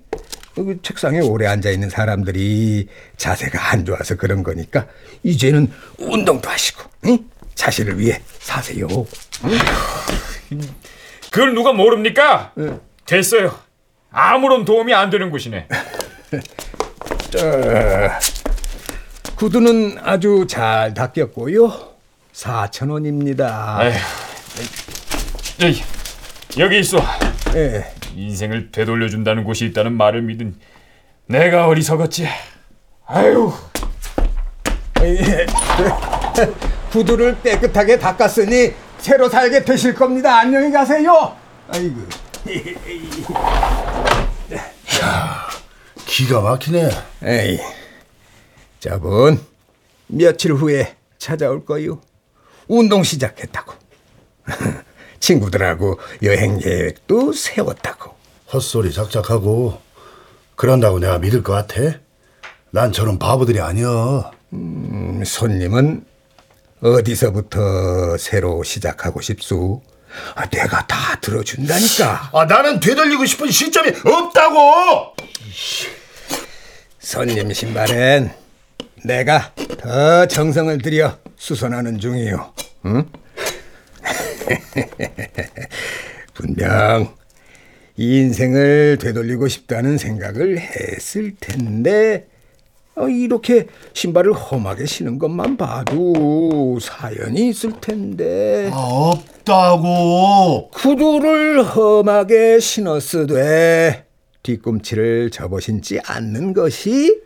여기 0.57 0.75
책상에 0.81 1.19
오래 1.19 1.45
앉아 1.47 1.69
있는 1.69 1.89
사람들이 1.89 2.87
자세가 3.17 3.71
안 3.71 3.85
좋아서 3.85 4.15
그런 4.15 4.43
거니까 4.43 4.87
이제는 5.23 5.71
운동도 5.99 6.49
하시고, 6.49 6.83
응? 7.05 7.19
자신을 7.55 7.99
위해 7.99 8.21
사세요. 8.39 8.87
그걸 11.31 11.53
누가 11.53 11.73
모릅니까? 11.73 12.53
됐어요. 13.05 13.57
아무런 14.11 14.65
도움이 14.65 14.93
안 14.93 15.09
되는 15.09 15.29
곳이네. 15.29 15.67
자, 17.31 18.19
구두는 19.35 19.97
아주 20.01 20.45
잘 20.49 20.93
닦였고요. 20.93 21.95
4천 22.33 22.91
원입니다. 22.91 23.79
여기 26.57 26.79
있어. 26.79 26.97
예. 27.55 27.96
인생을 28.17 28.71
되돌려준다는 28.71 29.43
곳이 29.43 29.65
있다는 29.65 29.93
말을 29.93 30.23
믿은 30.23 30.55
내가 31.27 31.67
어리석었지. 31.67 32.27
아유, 33.05 33.53
예. 35.01 35.45
구두를 36.91 37.37
깨끗하게 37.43 37.99
닦았으니 37.99 38.73
새로 38.97 39.29
살게 39.29 39.63
되실 39.63 39.93
겁니다. 39.93 40.39
안녕히 40.39 40.71
가세요. 40.71 41.37
아이고. 41.69 42.01
기가 46.05 46.41
막히네. 46.41 46.89
에이, 47.23 47.59
저분 48.79 49.39
며칠 50.07 50.53
후에 50.53 50.95
찾아올 51.19 51.65
거요. 51.65 52.01
운동 52.67 53.03
시작했다고. 53.03 53.73
친구들하고 55.19 55.99
여행 56.23 56.59
계획도 56.59 57.33
세웠다고. 57.33 58.15
헛소리 58.53 58.93
작작하고 58.93 59.81
그런다고 60.55 60.99
내가 60.99 61.19
믿을 61.19 61.43
것 61.43 61.53
같아? 61.53 61.99
난 62.71 62.91
저런 62.91 63.19
바보들이 63.19 63.59
아니야. 63.59 64.31
음, 64.53 65.23
손님은 65.25 66.05
어디서부터 66.81 68.17
새로 68.17 68.63
시작하고 68.63 69.21
싶소? 69.21 69.81
아, 70.35 70.45
내가 70.49 70.85
다 70.87 71.19
들어준다니까. 71.19 72.29
아 72.33 72.45
나는 72.45 72.79
되돌리고 72.79 73.25
싶은 73.25 73.51
시점이 73.51 73.89
없다고. 74.05 75.13
손님 76.99 77.53
신발엔 77.53 78.33
내가 79.03 79.53
더 79.79 80.25
정성을 80.27 80.77
들여 80.79 81.17
수선하는 81.37 81.99
중이요. 81.99 82.53
응? 82.85 83.05
분명 86.33 87.13
인생을 87.97 88.97
되돌리고 88.99 89.47
싶다는 89.47 89.97
생각을 89.97 90.59
했을 90.59 91.35
텐데 91.39 92.27
어, 92.95 93.07
이렇게 93.07 93.67
신발을 93.93 94.33
험하게 94.33 94.87
신은 94.87 95.19
것만 95.19 95.57
봐도 95.57 96.79
사연이 96.81 97.49
있을 97.49 97.73
텐데 97.79 98.71
아, 98.73 98.77
없다고. 98.77 100.71
구두를 100.71 101.63
험하게 101.63 102.59
신었으되 102.59 104.05
뒤꿈치를 104.41 105.29
접어 105.29 105.59
신지 105.59 105.99
않는 106.03 106.53
것이 106.53 107.21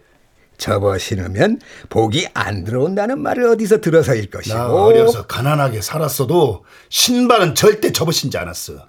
접어 0.62 0.96
신으면 1.00 1.60
복이 1.89 2.27
안 2.36 2.63
들어온다는 2.63 3.20
말을 3.20 3.46
어디서 3.48 3.82
들어서일 3.82 4.30
것이고 4.30 4.56
나 4.56 4.72
어려서 4.72 5.25
가난하게 5.25 5.82
살았어도 5.82 6.63
신발은 6.89 7.56
절대 7.56 7.91
접어 7.91 8.12
신지 8.12 8.38
않았어. 8.38 8.88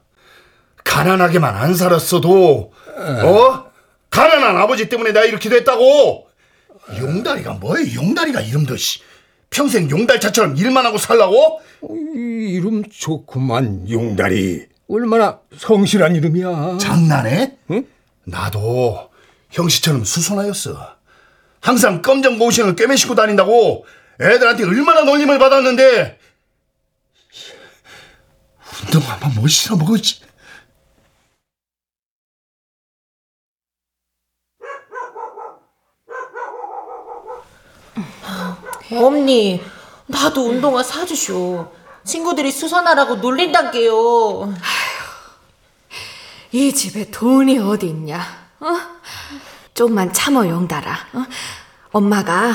가난하게만 0.84 1.56
안 1.56 1.74
살았어도 1.74 2.72
어? 3.24 3.64
가난한 4.10 4.58
아버지 4.58 4.90
때문에 4.90 5.12
내가 5.12 5.24
이렇게 5.24 5.48
됐다고. 5.48 6.26
용다리가 6.98 7.54
뭐야? 7.54 7.94
용다리가 7.94 8.42
이름도 8.42 8.76
씨. 8.76 9.00
평생 9.48 9.88
용달차처럼 9.88 10.58
일만 10.58 10.84
하고 10.84 10.98
살라고? 10.98 11.60
이 12.14 12.50
이름 12.52 12.84
좋구만 12.84 13.88
용다리 13.88 14.66
얼마나 14.88 15.40
성실한 15.56 16.16
이름이야 16.16 16.76
장난해? 16.78 17.56
응? 17.70 17.86
나도 18.24 19.08
형씨처럼 19.52 20.04
수선하였어. 20.04 21.01
항상 21.62 22.02
검정 22.02 22.38
고무신을 22.38 22.74
꿰매시고 22.76 23.14
다닌다고 23.14 23.86
애들한테 24.20 24.64
얼마나 24.64 25.02
놀림을 25.04 25.38
받았는데 25.38 26.18
운동 28.84 29.02
한번 29.02 29.34
못 29.34 29.46
신어 29.48 29.76
먹었지. 29.76 30.20
엄니, 38.90 39.62
나도 40.06 40.48
운동화 40.48 40.82
사주쇼. 40.82 41.72
친구들이 42.04 42.50
수선하라고 42.50 43.16
놀린단게요. 43.16 44.54
이 46.50 46.74
집에 46.74 47.10
돈이 47.10 47.58
어디 47.58 47.86
있냐? 47.86 48.20
어? 48.60 48.66
좀만 49.74 50.12
참어 50.12 50.46
용달아. 50.46 50.98
어? 51.14 51.24
엄마가 51.92 52.54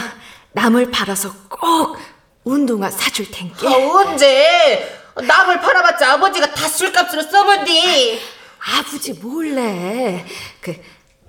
남을 0.54 0.92
팔아서 0.92 1.34
꼭 1.50 1.98
운동화 2.44 2.90
사줄 2.90 3.30
텐게. 3.32 3.68
아, 3.68 3.72
언제? 3.72 4.96
남을 5.16 5.60
팔아봤자 5.60 6.14
아버지가 6.14 6.54
다 6.54 6.68
술값으로 6.68 7.24
써본디. 7.24 8.22
아버지 8.60 9.14
몰래 9.14 10.26
그 10.62 10.76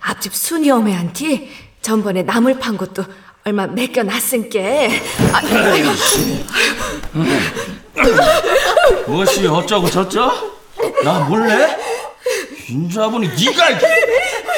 앞집 0.01 0.35
순이 0.35 0.70
어머니한테 0.70 1.48
전번에 1.83 2.22
나물 2.22 2.59
판 2.59 2.77
것도 2.77 3.05
얼마 3.44 3.66
맡겨놨은게. 3.66 5.03
아. 5.33 5.40
무엇이 9.07 9.46
어쩌고 9.46 9.88
저쩌? 9.90 10.31
나 11.03 11.20
몰래? 11.20 11.77
인자분이 12.68 13.29
네가 13.29 13.70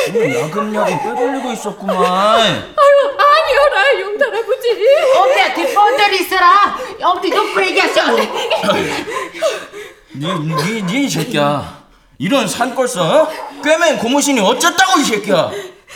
야금야금 0.08 0.98
빼돌리고 0.98 1.52
있었구만 1.52 1.96
아유 1.96 3.16
아니어라 3.18 4.00
용달 4.00 4.28
아버지. 4.34 4.70
엄니한테 5.18 5.74
뻔데리 5.74 6.20
있어라. 6.20 6.78
엄니 7.02 7.30
놓고 7.30 7.62
얘기하셔. 7.66 8.02
니 10.16 10.26
니 10.26 10.82
니 10.82 11.08
새끼야 11.08 11.80
이런 12.18 12.46
산골서 12.48 13.02
어? 13.22 13.28
꿰맨 13.62 13.98
고무신이 13.98 14.40
어쨌다고 14.40 14.98
이 15.00 15.04
새끼야 15.04 15.50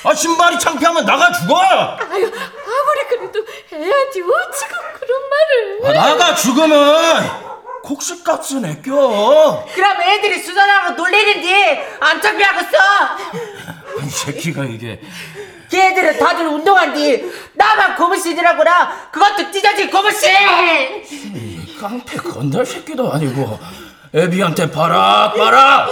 아 0.05 0.14
신발이 0.14 0.59
창피하면 0.59 1.05
나가 1.05 1.33
죽어 1.33 1.57
아, 1.61 1.99
아유 2.11 2.25
아무리 2.31 3.01
그래도 3.09 3.40
애한테 3.73 4.21
어찌고 4.21 4.75
그런 5.01 5.21
말을. 5.31 5.99
아, 5.99 6.09
나가 6.09 6.35
죽으면 6.35 7.45
곡식값은 7.83 8.64
애껴 8.64 9.64
그럼 9.75 10.01
애들이 10.03 10.38
수선하라고 10.43 10.93
놀리는디 10.95 11.79
안 12.01 12.21
창피하겠어? 12.23 12.69
이 14.02 14.09
새끼가 14.11 14.64
이게. 14.64 15.00
걔들은 15.70 16.18
다들 16.18 16.46
운동한디 16.46 17.33
나만 17.54 17.96
고무신이라고라 17.96 19.11
그것도 19.11 19.50
찢어진 19.50 19.90
고무신! 19.90 20.30
이 21.35 21.76
깡패 21.80 22.16
건달 22.18 22.64
새끼도 22.64 23.12
아니고. 23.12 23.59
애비한테 24.14 24.70
봐라 24.70 25.33
봐라! 25.37 25.88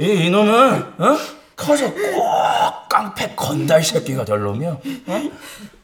이 0.00 0.04
이놈은 0.26 0.94
어? 0.98 1.18
커서 1.56 1.92
꼭 1.92 2.88
깡패 2.88 3.32
건달 3.36 3.82
새끼가 3.84 4.24
될 4.24 4.40
놈이야. 4.40 4.70
어? 5.06 5.30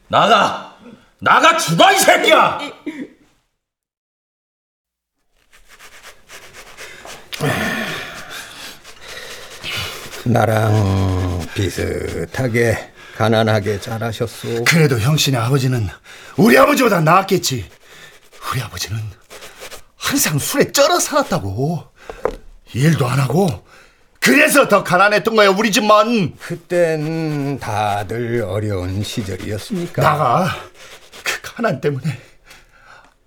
나가! 0.09 0.75
나가 1.19 1.57
죽어 1.57 1.91
이 1.91 1.97
새끼야 1.97 2.59
나랑 10.31 11.47
비슷하게 11.53 12.91
가난하게 13.15 13.79
자라셨소 13.79 14.63
그래도 14.65 14.99
형씨네 14.99 15.37
아버지는 15.37 15.87
우리 16.35 16.57
아버지보다 16.57 17.01
나았겠지. 17.01 17.67
우리 18.51 18.61
아버지는 18.61 18.99
항상 19.95 20.37
술에 20.39 20.71
쩔어 20.71 20.99
살았다고. 20.99 21.83
일도 22.73 23.07
안 23.07 23.19
하고. 23.19 23.65
그래서 24.19 24.67
더 24.67 24.83
가난했던 24.83 25.35
거야 25.35 25.49
우리 25.49 25.71
집만. 25.71 26.35
그땐 26.37 27.59
다들 27.59 28.43
어려운 28.47 29.03
시절이었으니까 29.03 30.01
나가 30.01 30.55
그 31.23 31.41
가난 31.41 31.81
때문에 31.81 32.19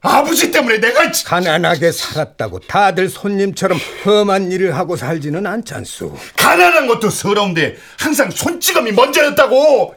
아버지 0.02 0.50
때문에 0.50 0.78
내가 0.80 1.10
지- 1.12 1.24
가난하게 1.24 1.92
살았다고 1.92 2.60
다들 2.60 3.08
손님처럼 3.10 3.78
험한 4.06 4.50
일을 4.50 4.74
하고 4.76 4.96
살지는 4.96 5.46
않잖소 5.46 6.16
가난한 6.36 6.86
것도 6.86 7.10
서러운데 7.10 7.76
항상 7.98 8.30
손찌검이 8.30 8.92
먼저였다고. 8.92 9.94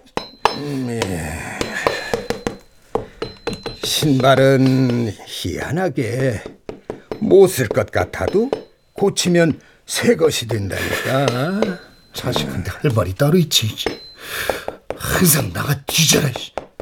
신발은 3.83 5.13
희한하게 5.25 6.41
못 7.19 7.47
쓸 7.47 7.67
것 7.67 7.89
같아도 7.91 8.49
고치면 8.93 9.59
새 9.85 10.15
것이 10.15 10.47
된다니까. 10.47 11.61
자식한테 12.13 12.71
할 12.71 12.91
말이 12.95 13.13
따로 13.15 13.37
있지. 13.37 13.73
항상 14.97 15.51
나가 15.53 15.75
뒤져라. 15.85 16.29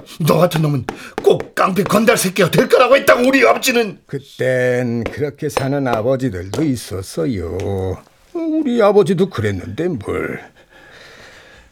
씨. 0.06 0.24
너 0.24 0.38
같은 0.38 0.62
놈은 0.62 0.86
꼭 1.24 1.56
깡패 1.56 1.84
건달 1.84 2.18
새끼가 2.18 2.52
될 2.52 2.68
거라고 2.68 2.96
했다고 2.96 3.28
우리 3.28 3.46
아버지는. 3.48 4.00
그땐 4.08 5.04
그렇게 5.06 5.50
사는 5.50 5.88
아버지들도 5.88 6.64
있었어요. 6.64 8.02
우리 8.34 8.82
아버지도 8.82 9.30
그랬는데 9.30 9.88
뭘. 9.88 10.42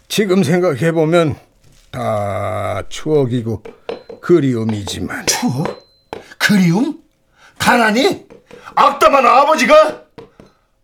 지금 0.08 0.44
생각해 0.44 0.92
보면 0.92 1.36
다 1.92 2.84
추억이고 2.90 3.64
그리움이지만. 4.22 5.26
추억? 5.28 5.88
그리움? 6.38 7.00
가난이? 7.58 8.26
악담한 8.76 9.26
아버지가? 9.26 10.04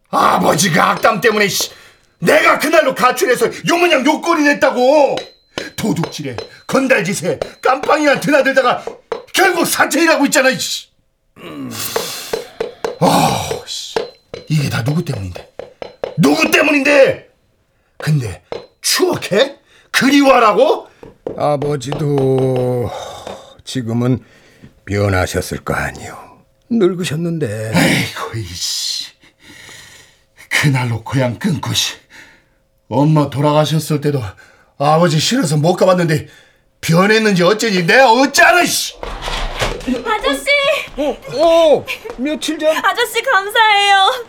아버지가 0.09 0.91
악담 0.91 1.21
때문에 1.21 1.47
씨, 1.47 1.71
내가 2.19 2.59
그날로 2.59 2.95
가출해서 2.95 3.47
요모냥 3.67 4.05
욕거리 4.05 4.43
냈다고 4.43 5.15
도둑질에 5.85 6.35
건달짓에 6.65 7.39
깜빵이나 7.61 8.19
드나들다가 8.19 8.83
결국 9.33 9.65
사체이라고 9.67 10.25
있잖아 10.25 10.49
씨. 10.57 10.87
아, 12.99 13.49
씨. 13.67 13.95
이게 14.49 14.67
다 14.69 14.83
누구 14.83 15.05
때문인데? 15.05 15.53
누구 16.17 16.49
때문인데? 16.49 17.29
근데 17.97 18.43
추억해? 18.81 19.57
그리워하라고? 19.91 20.87
아버지도 21.37 22.89
지금은 23.63 24.23
변하셨을 24.85 25.59
거 25.59 25.73
아니요. 25.75 26.17
늙으셨는데. 26.69 27.71
에이구 27.75 28.39
이씨 28.39 29.11
그날로 30.49 31.03
고향 31.03 31.37
끊고 31.37 31.73
씨 31.73 31.93
엄마 32.89 33.29
돌아가셨을 33.29 34.01
때도 34.01 34.21
아버지 34.77 35.19
싫어서 35.19 35.57
못 35.57 35.75
가봤는데 35.75 36.27
변했는지 36.81 37.43
어쩌니 37.43 37.85
내가 37.85 38.11
어쩌나 38.11 38.65
씨 38.65 38.95
아저씨! 40.05 40.45
어, 40.97 41.85
며칠 42.17 42.57
전 42.57 42.75
아저씨 42.75 43.21
감사해요. 43.21 44.25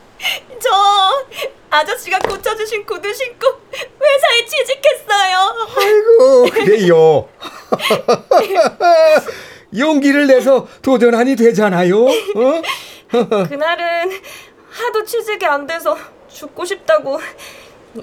저 0.61 1.27
아저씨가 1.71 2.19
고쳐주신 2.19 2.85
구두 2.85 3.13
신고 3.13 3.47
회사에 3.73 4.45
취직했어요. 4.47 5.69
아이고 5.79 6.45
그래요. 6.53 7.29
용기를 9.77 10.27
내서 10.27 10.67
도전하니 10.83 11.37
되잖아요. 11.37 12.05
어? 12.05 12.63
그날은 13.49 14.11
하도 14.71 15.05
취직이 15.05 15.45
안 15.47 15.67
돼서 15.67 15.97
죽고 16.29 16.65
싶다고 16.65 17.19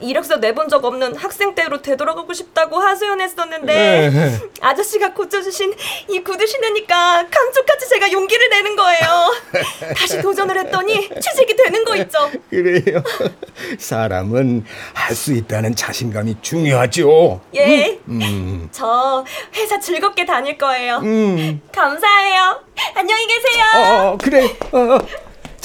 이력서 0.01 0.38
내본 0.38 0.69
적 0.69 0.84
없는 0.86 1.15
학생 1.15 1.56
때로 1.56 1.82
되돌아가고 1.82 2.34
싶다고 2.34 2.79
하소연했었는데 2.79 4.10
네. 4.10 4.39
아저씨가 4.62 5.13
고쳐주신 5.13 5.73
이 6.10 6.19
구두 6.19 6.45
신으니까 6.45 7.27
감쪽같이 7.29 7.89
제가 7.89 8.12
용기를 8.12 8.49
내는 8.49 8.75
거예요. 8.75 9.34
다시 9.97 10.21
도전을 10.21 10.58
했더니 10.60 11.10
취직이 11.19 11.56
되는 11.56 11.84
거 11.86 11.95
있죠. 11.97 12.29
그래요. 12.49 13.01
사람은 13.79 14.65
할 14.93 15.13
수 15.13 15.32
있다는 15.34 15.75
자신감이 15.75 16.38
중요하죠. 16.41 17.39
예. 17.56 17.99
음. 18.08 18.67
저 18.71 19.23
회사 19.56 19.79
즐겁게 19.79 20.25
다닐 20.25 20.58
거예요. 20.58 20.97
음. 20.97 21.62
감사해요. 21.71 22.60
안녕히 22.95 23.27
계세요. 23.27 23.63
어, 23.75 24.17
그래. 24.19 24.43
어, 24.71 24.97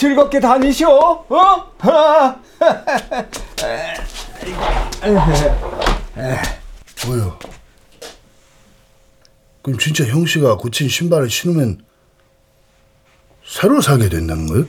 즐겁게 0.03 0.39
다니셔. 0.39 0.89
어? 1.29 1.73
아. 1.81 2.41
뭐요? 7.07 7.37
그럼 9.63 9.79
진짜 9.81 10.05
형씨가 10.05 10.57
고친 10.59 10.89
신발을 10.89 11.29
신으면 11.29 11.85
새로 13.45 13.81
사게 13.81 14.09
된다는 14.09 14.47
거예요? 14.47 14.67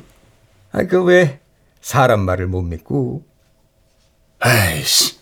아, 0.72 0.84
그 0.84 1.04
왜 1.04 1.40
사람 1.80 2.22
말을 2.22 2.48
못 2.48 2.64
믿고? 2.64 3.24
아이씨 4.40 5.20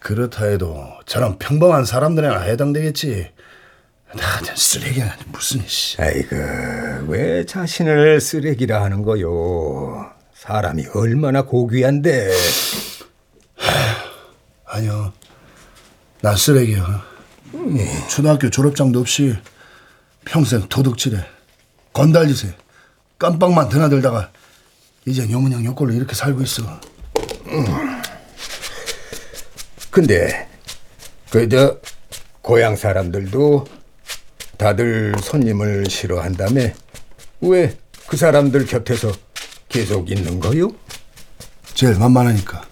그렇다 0.00 0.46
해도 0.46 0.84
저런 1.06 1.38
평범한 1.38 1.84
사람들에나 1.84 2.40
해당되겠지 2.40 3.30
나같은 4.16 4.56
쓰레기는 4.56 5.08
무슨 5.26 5.62
씨. 5.66 6.00
아이고, 6.00 6.36
왜 7.08 7.44
자신을 7.44 8.20
쓰레기라 8.20 8.82
하는 8.82 9.02
거요? 9.02 10.10
사람이 10.34 10.86
얼마나 10.94 11.42
고귀한데. 11.42 12.30
아니요. 14.66 15.12
난 16.20 16.36
쓰레기야. 16.36 17.04
초등학교 18.08 18.50
졸업장도 18.50 19.00
없이 19.00 19.36
평생 20.24 20.68
도둑질해 20.68 21.24
건달짓에 21.92 22.54
깜빡만 23.18 23.68
드나들다가 23.68 24.30
이젠 25.06 25.30
요문양 25.30 25.64
요꼴로 25.64 25.92
이렇게 25.94 26.14
살고 26.14 26.42
있어. 26.42 26.80
근데 29.90 30.48
그저 31.30 31.78
고향 32.42 32.76
사람들도 32.76 33.66
다들 34.58 35.14
손님을 35.20 35.86
싫어한다며 35.88 36.70
왜 37.40 37.76
그 38.06 38.16
사람들 38.16 38.66
곁에서 38.66 39.12
계속 39.68 40.10
있는 40.10 40.38
거요? 40.38 40.70
제일 41.74 41.96
만만하니까 41.96 42.64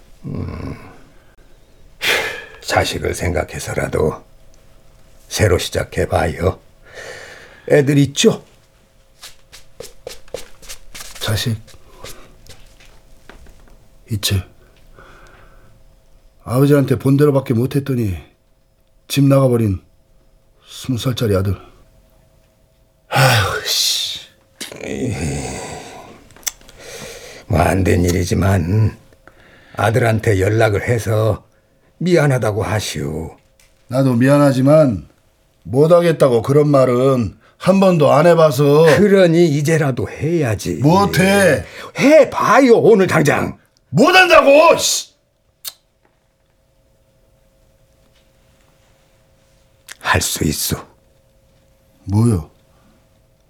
자식을 2.61 3.13
생각해서라도 3.13 4.23
새로 5.27 5.57
시작해봐요. 5.57 6.59
애들 7.69 7.97
있죠? 7.97 8.45
자식 11.19 11.57
있지 14.11 14.41
아버지한테 16.43 16.97
본대로밖에 16.97 17.53
못했더니 17.53 18.15
집 19.09 19.25
나가버린 19.25 19.81
스무 20.65 20.97
살짜리 20.97 21.35
아들 21.35 21.55
아휴 23.09 23.65
씨 23.65 24.19
뭐안된 27.95 28.03
일이지만 28.03 28.95
아들한테 29.75 30.39
연락을 30.39 30.87
해서 30.87 31.45
미안하다고 31.97 32.63
하시오. 32.63 33.37
나도 33.87 34.15
미안하지만 34.15 35.07
못하겠다고 35.63 36.41
그런 36.41 36.67
말은 36.67 37.37
한 37.57 37.79
번도 37.79 38.11
안 38.11 38.27
해봐서 38.27 38.83
그러니 38.97 39.47
이제라도 39.47 40.09
해야지. 40.09 40.75
못해 40.75 41.63
해봐요 41.97 42.73
오늘 42.77 43.07
당장. 43.07 43.57
못한다고 43.89 44.77
씨. 44.77 45.15
할수 49.99 50.43
있어. 50.43 50.85
뭐요? 52.03 52.51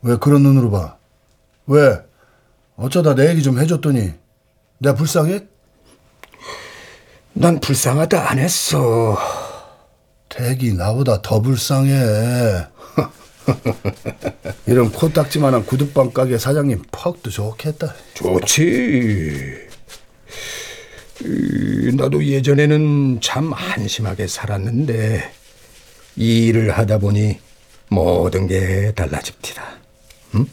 왜 0.01 0.15
그런 0.17 0.43
눈으로 0.43 0.71
봐? 0.71 0.97
왜? 1.67 1.99
어쩌다 2.77 3.15
내 3.15 3.29
얘기 3.29 3.41
좀 3.41 3.59
해줬더니 3.59 4.13
내가 4.85 4.93
불쌍해? 4.93 5.39
난 7.33 7.59
불쌍하다 7.59 8.29
안 8.29 8.37
했어. 8.37 9.17
댁이 10.29 10.73
나보다 10.73 11.23
더 11.23 11.41
불쌍해. 11.41 12.67
이런 14.67 14.91
코딱지만한 14.91 15.65
구두방 15.65 16.11
가게 16.11 16.37
사장님 16.37 16.83
퍽도 16.91 17.31
좋겠다. 17.31 17.95
좋지. 18.13 19.65
이, 21.23 21.91
나도 21.95 22.23
예전에는 22.23 23.21
참 23.21 23.53
한심하게 23.53 24.27
살았는데 24.27 25.33
이 26.17 26.45
일을 26.47 26.77
하다 26.77 26.99
보니 26.99 27.39
모든 27.89 28.45
게 28.47 28.91
달라집니다. 28.93 29.63
응? 30.35 30.45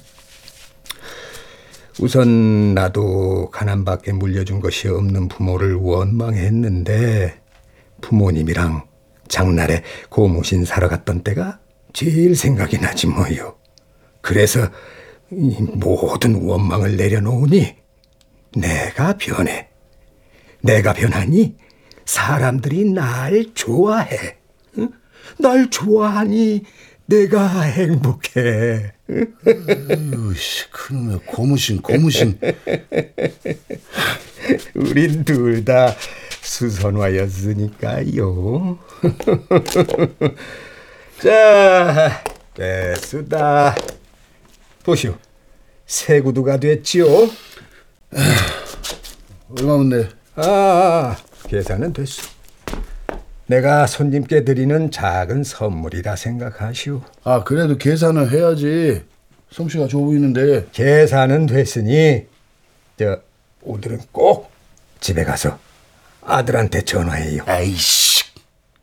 우선 2.01 2.75
나도 2.75 3.51
가난밖에 3.51 4.13
물려준 4.13 4.61
것이 4.61 4.89
없는 4.89 5.29
부모를 5.29 5.75
원망했는데 5.75 7.41
부모님이랑 8.01 8.87
장날에 9.29 9.83
고무신 10.09 10.65
사러 10.65 10.89
갔던 10.89 11.23
때가 11.23 11.61
제일 11.93 12.35
생각이 12.35 12.79
나지 12.79 13.07
뭐요. 13.07 13.57
그래서 14.21 14.61
이 15.31 15.57
모든 15.61 16.35
원망을 16.35 16.97
내려놓으니 16.97 17.77
내가 18.57 19.17
변해. 19.19 19.69
내가 20.63 20.93
변하니 20.95 21.57
사람들이 22.05 22.85
날 22.87 23.47
좋아해. 23.55 24.37
응? 24.79 24.91
날 25.39 25.71
좋아하니 25.71 26.63
내가 27.13 27.61
행복해. 27.61 28.93
으이씨, 29.11 30.71
그놈의 30.71 31.19
고무신, 31.27 31.83
고무신. 31.83 32.39
우린 34.75 35.23
둘 35.23 35.63
다 35.63 35.95
수선화였으니까요. 36.41 38.79
자, 41.23 42.25
됐수다. 42.55 43.77
보시오. 44.83 45.19
새 45.85 46.23
구두가 46.23 46.57
됐지요? 46.57 47.29
얼마인데? 49.51 50.09
아, 50.37 51.15
계산은 51.47 51.93
됐소. 51.93 52.23
내가 53.53 53.87
손님께 53.87 54.45
드리는 54.45 54.91
작은 54.91 55.45
선물이라 55.45 56.17
생각하시오. 56.17 57.03
아, 57.23 57.45
그래도 57.45 57.77
계산을 57.77 58.33
해야지. 58.33 59.03
솜씨가 59.51 59.89
좋아 59.89 60.07
보이는데. 60.07 60.69
계산은 60.73 61.45
됐으니 61.45 62.25
저 62.99 63.21
오늘은 63.61 64.01
꼭 64.11 64.51
집에 65.01 65.25
가서 65.25 65.59
아들한테 66.23 66.81
전화해요. 66.81 67.43
아이씨. 67.45 68.25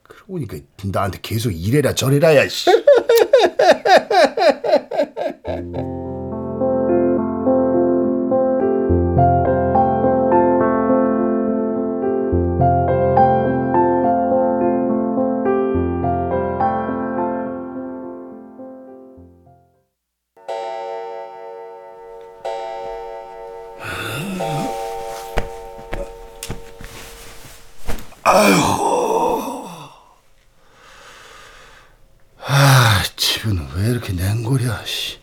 그러고 0.04 0.34
보니까 0.34 0.58
나한테 0.84 1.18
계속 1.24 1.50
이래라 1.50 1.96
저래라 1.96 2.36
야 2.36 2.48
씨. 2.48 2.70
아, 32.42 33.04
집은 33.16 33.68
왜 33.76 33.90
이렇게 33.90 34.14
냉골이야, 34.14 34.84
씨. 34.86 35.20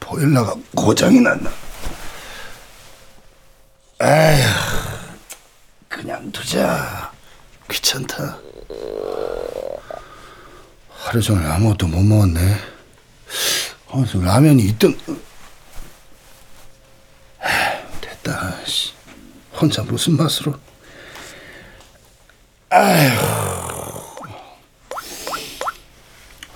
보일러가 0.00 0.54
고장이 0.74 1.20
났나? 1.20 1.50
에휴, 4.02 4.48
그냥 5.88 6.30
두자. 6.32 7.12
귀찮다. 7.70 8.38
하루 10.90 11.22
종일 11.22 11.46
아무것도 11.46 11.86
못 11.86 12.02
먹었네. 12.02 12.56
어, 13.88 14.04
저 14.10 14.20
라면이 14.20 14.62
있던. 14.64 14.98
됐다, 18.00 18.64
씨. 18.64 18.92
혼자 19.58 19.82
무슨 19.82 20.16
맛으로. 20.16 20.58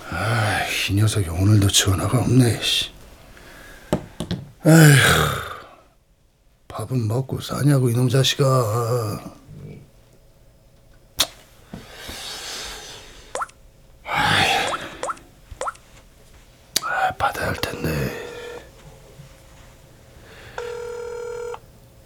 아, 0.09 0.65
이 0.89 0.93
녀석이 0.93 1.29
오늘도 1.29 1.69
전화가 1.69 2.19
없네. 2.19 2.61
씨. 2.61 2.91
에휴, 4.65 4.95
밥은 6.67 7.07
먹고 7.07 7.39
사냐고 7.41 7.89
이놈 7.89 8.09
자식아. 8.09 8.43
아휴, 14.05 14.73
아, 16.83 17.11
받아야 17.17 17.47
할 17.47 17.55
텐데. 17.55 17.89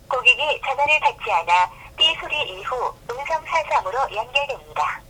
고객이 0.07 0.61
전화를 0.61 0.99
받지 1.01 1.31
않아 1.31 1.71
삐 1.97 2.15
소리 2.21 2.35
이후 2.59 2.93
음성 3.09 3.43
사상으로 3.45 3.97
연결됩니다. 4.15 5.01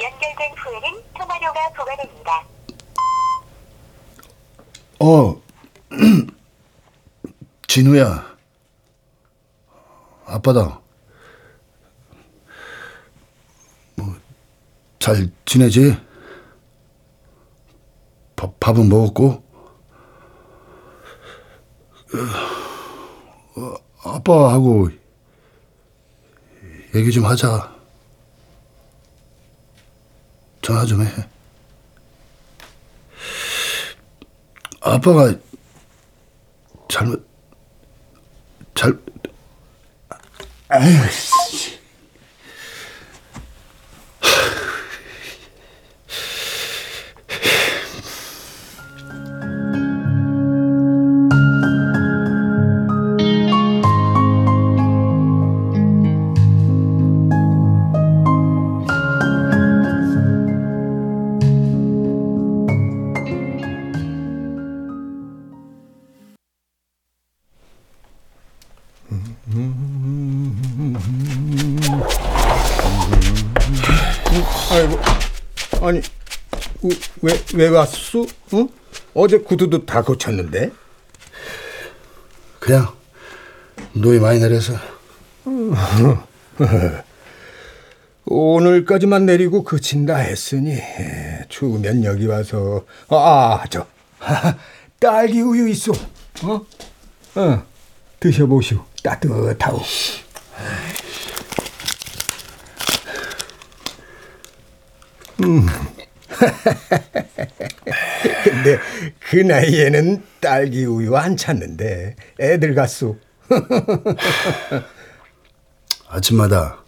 연결된 0.00 0.52
후에는 0.58 1.02
통화료가 1.16 1.68
부과됩니다. 1.70 2.44
어, 5.00 5.36
진우야. 7.74 8.24
아빠다. 10.26 10.80
뭐, 13.96 14.14
잘 15.00 15.28
지내지? 15.44 16.00
밥, 18.36 18.60
밥은 18.60 18.88
먹었고? 18.88 19.42
어, 23.56 23.74
아빠하고 24.04 24.90
얘기 26.94 27.10
좀 27.10 27.24
하자. 27.26 27.74
전화 30.62 30.84
좀 30.86 31.02
해. 31.02 31.08
아빠가 34.80 35.34
잘못 36.88 37.33
잘 38.84 38.98
왜, 77.24 77.32
왜 77.54 77.68
왔어? 77.68 78.26
응? 78.52 78.68
어제 79.14 79.38
구두도 79.38 79.86
다 79.86 80.02
고쳤는데? 80.02 80.70
그냥 82.58 82.94
노이 83.94 84.18
많이 84.18 84.40
내려서 84.40 84.74
오늘까지만 88.26 89.24
내리고 89.24 89.64
그친다 89.64 90.16
했으니 90.16 90.78
추우면 91.48 92.04
여기 92.04 92.26
와서 92.26 92.84
아, 93.08 93.16
아, 93.62 93.64
저 93.70 93.86
딸기 95.00 95.40
우유 95.40 95.66
있어. 95.70 95.92
어? 96.42 96.66
어. 97.36 97.62
드셔보시오. 98.20 98.84
따뜻하오. 99.02 99.80
음. 105.42 105.66
근데 108.44 108.78
그 109.20 109.36
나이에는 109.36 110.22
딸기 110.40 110.84
우유 110.84 111.16
안 111.16 111.36
찾는데 111.36 112.16
애들 112.40 112.74
같소. 112.74 113.16
아침마다 116.08 116.78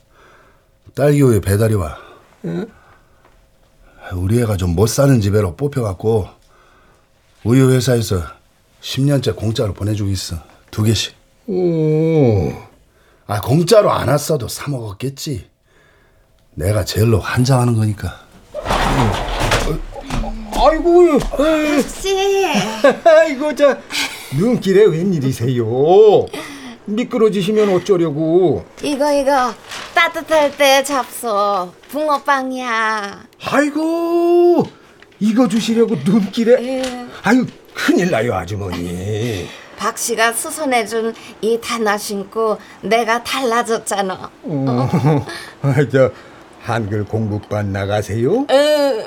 딸기 0.94 1.22
우유 1.22 1.40
배달이 1.40 1.74
와. 1.74 1.98
우리 4.14 4.40
애가 4.40 4.56
좀 4.56 4.74
못 4.76 4.86
사는 4.86 5.20
집애로 5.20 5.56
뽑혀갖고 5.56 6.28
우유 7.44 7.70
회사에서 7.72 8.22
10년째 8.80 9.34
공짜로 9.36 9.72
보내주고 9.74 10.10
있어. 10.10 10.36
두 10.70 10.82
개씩. 10.82 11.14
오. 11.48 12.52
아 13.26 13.40
공짜로 13.40 13.90
안 13.90 14.08
왔어도 14.08 14.46
사 14.48 14.70
먹었겠지. 14.70 15.48
내가 16.54 16.84
제일로 16.84 17.18
환장하는 17.20 17.74
거니까. 17.74 18.25
아이고, 20.58 21.18
아저씨. 21.32 22.46
아이고, 23.04 23.54
자, 23.54 23.78
눈길에 24.36 24.84
웬일이세요? 24.86 25.64
미끄러지시면 26.86 27.68
어쩌려고? 27.74 28.64
이거 28.82 29.12
이거 29.12 29.52
따뜻할 29.94 30.56
때 30.56 30.82
잡숴 30.82 31.70
붕어빵이야. 31.88 33.26
아이고, 33.44 34.64
이거 35.20 35.48
주시려고 35.48 35.96
눈길에? 36.04 36.62
예. 36.64 37.06
아유, 37.22 37.46
큰일 37.74 38.10
나요, 38.10 38.34
아주머니. 38.34 39.48
박 39.76 39.98
씨가 39.98 40.32
수선해준 40.32 41.14
이 41.42 41.58
단화 41.62 41.98
신고 41.98 42.58
내가 42.80 43.22
달라졌잖아. 43.22 44.30
어, 44.44 44.88
아, 45.62 45.74
저 45.92 46.10
한글 46.66 47.04
공부반 47.04 47.72
나가세요? 47.72 48.44
응. 48.50 49.04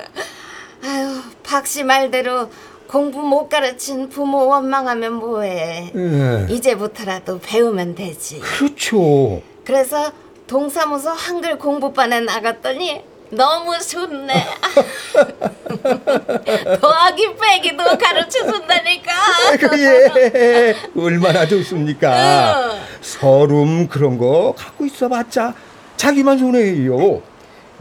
아유 0.82 1.22
박씨 1.44 1.84
말대로 1.84 2.50
공부 2.88 3.22
못 3.22 3.50
가르친 3.50 4.08
부모 4.08 4.48
원망하면 4.48 5.14
뭐해. 5.16 5.92
예. 5.94 6.48
이제부터라도 6.50 7.40
배우면 7.40 7.96
되지. 7.96 8.40
그렇죠. 8.40 9.42
그래서 9.66 10.14
동사무소 10.48 11.10
한글 11.10 11.60
공부반에 11.60 12.22
나갔더니 12.22 13.04
너무 13.32 13.78
좋네. 13.78 14.34
더하기 16.80 17.36
빼기도 17.36 17.84
가르쳐 17.98 18.40
준다니까. 18.52 19.12
아이고 19.50 19.68
예. 19.80 20.76
얼마나 20.98 21.46
좋습니까? 21.46 22.72
응. 22.72 22.80
서름 23.02 23.90
그런 23.90 24.18
거 24.18 24.54
갖고 24.58 24.86
있어봤자 24.86 25.54
자기만 25.98 26.38
손해요. 26.38 27.22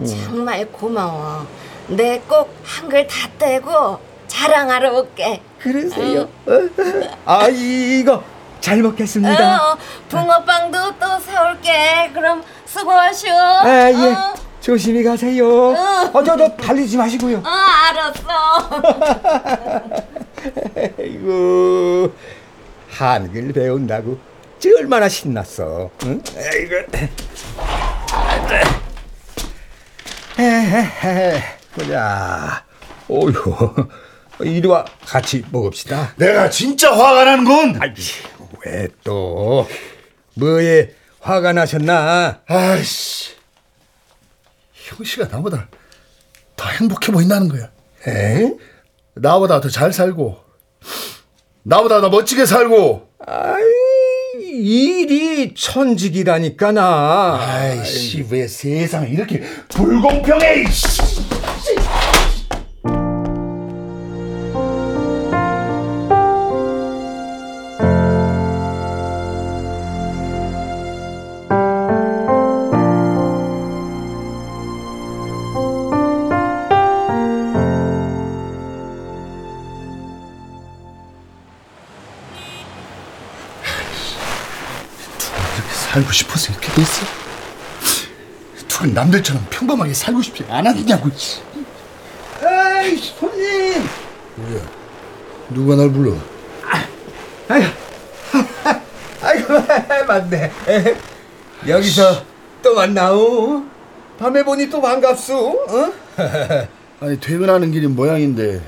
정말 0.07 0.65
고마워. 0.67 1.47
내 1.89 2.21
꼭 2.29 2.55
한글 2.65 3.07
다 3.07 3.29
떼고 3.39 3.99
자랑하러 4.27 4.93
올게. 4.95 5.41
그러세요? 5.61 6.29
아 7.25 7.49
이거 7.49 8.23
잘 8.61 8.79
먹겠습니다. 8.83 9.73
어, 9.73 9.77
붕어빵도 10.09 10.99
또 10.99 11.19
사올게. 11.21 12.11
그럼 12.13 12.43
수고하쇼. 12.67 13.29
아 13.31 13.91
예. 13.91 14.13
어, 14.13 14.35
조심히 14.61 15.03
가세요. 15.03 15.71
응. 15.71 15.77
어, 16.13 16.23
저, 16.23 16.37
저, 16.37 16.49
달리지 16.57 16.97
마시고요. 16.99 17.39
어, 17.39 17.49
알았어. 17.49 18.71
아이고, 20.99 22.13
한글 22.91 23.53
배운다고. 23.53 24.19
저 24.59 24.69
얼마나 24.79 25.09
신났어. 25.09 25.89
응? 26.05 26.23
아이고. 26.37 26.75
에헤헤, 30.39 31.43
보자. 31.75 32.65
어휴, 33.09 33.33
이리 34.41 34.67
와, 34.69 34.85
같이 35.05 35.43
먹읍시다. 35.51 36.15
내가 36.17 36.49
진짜 36.49 36.93
화가 36.93 37.25
나는 37.25 37.45
건 37.45 37.83
아이, 37.83 37.93
왜 38.65 38.89
또? 39.03 39.67
뭐에 40.35 40.95
화가 41.21 41.53
나셨나? 41.53 42.43
아이씨 42.47 43.35
형씨가 44.75 45.27
나보다 45.27 45.69
더 46.57 46.69
행복해 46.71 47.11
보인다는 47.13 47.49
거야 47.49 47.71
에? 48.07 48.53
나보다 49.15 49.61
더 49.61 49.69
잘 49.69 49.93
살고 49.93 50.39
나보다 51.65 52.01
더 52.01 52.09
멋지게 52.09 52.47
살고 52.47 53.09
아이, 53.27 53.63
일이 54.51 55.53
천직이라니까, 55.55 56.73
나. 56.73 57.39
아이씨 57.41 58.25
왜 58.31 58.47
세상에 58.49 59.09
이렇게 59.09 59.43
불공평해 59.69 60.63
이씨. 60.63 61.08
살고 85.99 86.13
싶어서 86.13 86.53
이렇게 86.53 86.73
됐어? 86.73 87.07
둘은 88.69 88.95
남들처럼 88.95 89.45
평범하게 89.51 89.93
살고 89.95 90.23
싶지 90.23 90.45
않았냐고 90.49 91.11
에이, 92.41 92.97
손님! 92.97 93.85
누가 95.51 95.75
날 95.75 95.91
불러? 95.91 96.15
아이고, 97.49 97.67
아이고, 99.23 99.55
맞네. 100.07 100.53
여기서 101.67 102.23
또 102.63 102.75
만나오. 102.75 103.65
밤에 104.19 104.45
보니 104.45 104.69
또 104.69 104.81
반갑소. 104.81 105.49
어? 105.49 105.93
아니 107.01 107.19
퇴근하는 107.21 107.71
길이 107.71 107.87
모양인데 107.87 108.61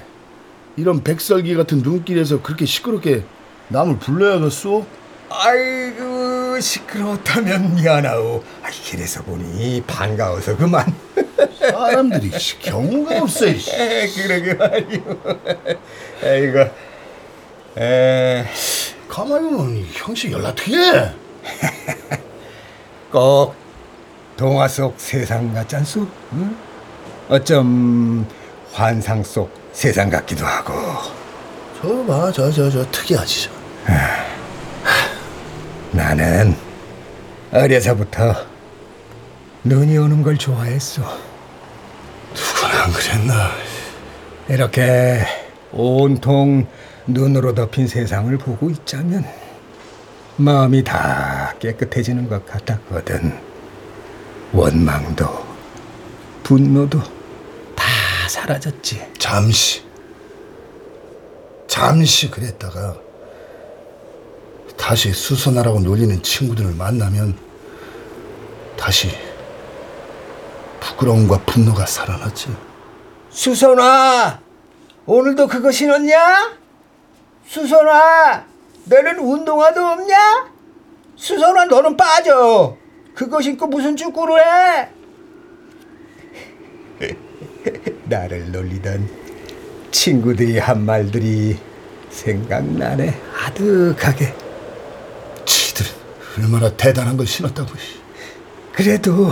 이런 0.76 1.02
백설기 1.02 1.54
같은 1.56 1.78
눈길에서 1.78 2.42
그렇게 2.42 2.64
시끄럽게 2.64 3.24
남을 3.68 3.98
불러야겠소? 3.98 4.86
아이고 5.28 6.19
시끄러웠다면 6.60 7.74
미안하오. 7.74 8.42
아, 8.62 8.68
길에서 8.70 9.22
보니 9.22 9.82
반가워서 9.86 10.56
그만. 10.56 10.92
사람들이 11.58 12.38
씨, 12.38 12.58
경우가 12.58 13.22
없어. 13.22 13.46
에, 13.46 14.08
그러게 14.08 14.54
말이오. 14.54 15.02
아이고. 16.22 16.70
에, 17.78 18.44
가만히 19.08 19.50
보면 19.50 19.86
형씨 19.92 20.30
연락해 20.32 20.72
해. 20.74 21.12
꼭 23.10 23.54
동화 24.36 24.68
속 24.68 24.94
세상 24.98 25.52
같지 25.52 25.76
않소? 25.76 26.06
응? 26.32 26.56
어쩜 27.28 28.26
환상 28.72 29.22
속 29.22 29.50
세상 29.72 30.08
같기도 30.10 30.44
하고. 30.46 30.72
저 31.80 31.88
봐 32.06 32.30
저 32.30 32.50
저 32.52 32.68
저 32.70 32.84
특이하지 32.90 33.44
저. 33.44 33.50
나는 36.10 36.56
어려서부터 37.52 38.34
눈이 39.62 39.96
오는 39.96 40.24
걸 40.24 40.36
좋아했어. 40.36 41.02
누구나 42.34 42.82
안 42.82 42.92
그랬나 42.92 43.50
이렇게 44.48 45.24
온통 45.70 46.66
눈으로 47.06 47.54
덮인 47.54 47.86
세상을 47.86 48.36
보고 48.38 48.70
있자면 48.70 49.24
마음이 50.36 50.82
다 50.82 51.54
깨끗해지는 51.60 52.28
것 52.28 52.44
같았거든. 52.44 53.32
원망도 54.52 55.46
분노도 56.42 56.98
다 57.76 57.84
사라졌지. 58.28 59.12
잠시 59.16 59.84
잠시 61.68 62.28
그랬다가 62.28 62.96
다시 64.80 65.12
수선하라고 65.12 65.80
놀리는 65.80 66.20
친구들을 66.22 66.74
만나면 66.74 67.36
다시 68.78 69.10
부끄러움과 70.80 71.38
분노가 71.44 71.84
살아났지 71.84 72.48
수선아, 73.28 74.40
오늘도 75.04 75.46
그거 75.48 75.70
신었냐? 75.70 76.58
수선아, 77.46 78.46
너는 78.86 79.18
운동화도 79.20 79.80
없냐? 79.80 80.16
수선아, 81.14 81.66
너는 81.66 81.96
빠져. 81.96 82.76
그거 83.14 83.40
신고 83.42 83.66
무슨 83.66 83.94
축구를 83.96 84.40
해? 84.40 84.88
나를 88.08 88.50
놀리던 88.50 89.08
친구들이 89.92 90.58
한 90.58 90.84
말들이 90.84 91.58
생각나네. 92.08 93.20
아득하게. 93.44 94.49
얼마나 96.40 96.70
대단한 96.70 97.16
걸 97.16 97.26
신었다고 97.26 97.76
씨. 97.76 98.00
그래도 98.72 99.30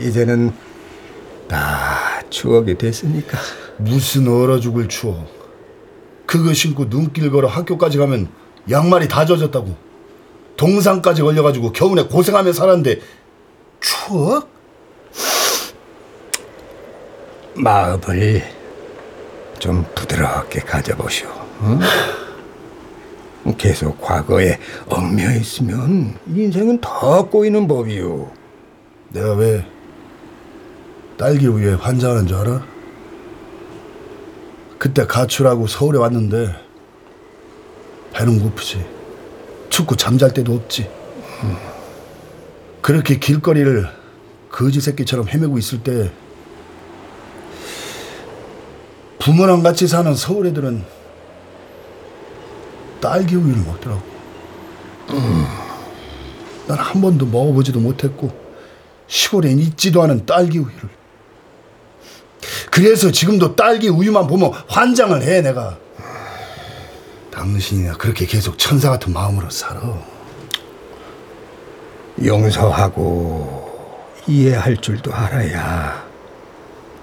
이제는 0.00 0.52
다 1.48 2.22
추억이 2.28 2.76
됐으니까. 2.76 3.38
무슨 3.78 4.28
얼어 4.28 4.60
죽을 4.60 4.88
추억 4.88 5.26
그거 6.26 6.52
신고 6.54 6.88
눈길 6.88 7.30
걸어 7.30 7.48
학교까지 7.48 7.98
가면 7.98 8.28
양말이 8.70 9.08
다 9.08 9.24
젖었다고 9.24 9.74
동상까지 10.56 11.22
걸려가지고 11.22 11.72
겨우내 11.72 12.04
고생하며 12.04 12.52
살았는데 12.52 13.00
추억? 13.80 14.48
마음을 17.54 18.42
좀 19.58 19.84
부드럽게 19.94 20.60
가져보시오. 20.60 21.28
응? 21.62 21.80
계속 23.56 24.00
과거에 24.00 24.58
얽매여 24.88 25.36
있으면 25.36 26.16
인생은 26.26 26.80
더 26.80 27.28
꼬이는 27.28 27.66
법이오. 27.66 28.30
내가 29.10 29.34
왜 29.34 29.66
딸기 31.18 31.46
우유에 31.46 31.74
환장하는 31.74 32.26
줄 32.26 32.36
알아? 32.38 32.62
그때 34.78 35.06
가출하고 35.06 35.66
서울에 35.68 35.98
왔는데 35.98 36.54
배는 38.12 38.40
고프지 38.40 38.84
춥고 39.70 39.94
잠잘 39.96 40.34
데도 40.34 40.52
없지 40.54 40.90
그렇게 42.80 43.18
길거리를 43.18 43.86
거지 44.50 44.80
새끼처럼 44.80 45.28
헤매고 45.28 45.56
있을 45.58 45.82
때 45.82 46.10
부모랑 49.20 49.62
같이 49.62 49.86
사는 49.86 50.12
서울 50.16 50.48
애들은 50.48 50.84
딸기 53.02 53.36
우유를 53.36 53.62
먹더라고 53.64 54.00
난한 56.68 57.02
번도 57.02 57.26
먹어보지도 57.26 57.80
못했고 57.80 58.30
시골엔 59.08 59.58
있지도 59.58 60.02
않은 60.02 60.24
딸기 60.24 60.58
우유를 60.58 60.88
그 62.70 62.82
그래서 62.82 63.10
지금도 63.10 63.54
딸기 63.54 63.88
우유만 63.88 64.26
보면 64.26 64.50
환장을 64.66 65.22
해 65.22 65.42
내가. 65.42 65.78
당신이나 67.30 67.94
그렇게 67.94 68.24
계속 68.24 68.58
천사 68.58 68.88
같은 68.90 69.12
마음으로 69.12 69.50
살아. 69.50 69.80
용서하고 72.24 73.70
이해할 74.26 74.76
줄도 74.78 75.12
알아야 75.12 76.06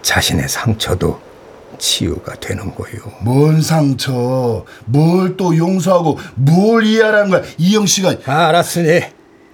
자신의 0.02 0.50
상처도 0.50 1.29
치유가 1.80 2.36
되는 2.36 2.76
거요. 2.76 2.92
뭔 3.22 3.62
상처, 3.62 4.66
뭘 4.86 5.36
또 5.38 5.56
용서하고 5.56 6.18
뭘 6.36 6.86
이해하라는 6.86 7.30
거야 7.32 7.44
이영 7.58 7.86
씨가. 7.86 8.16
알았으니 8.26 9.02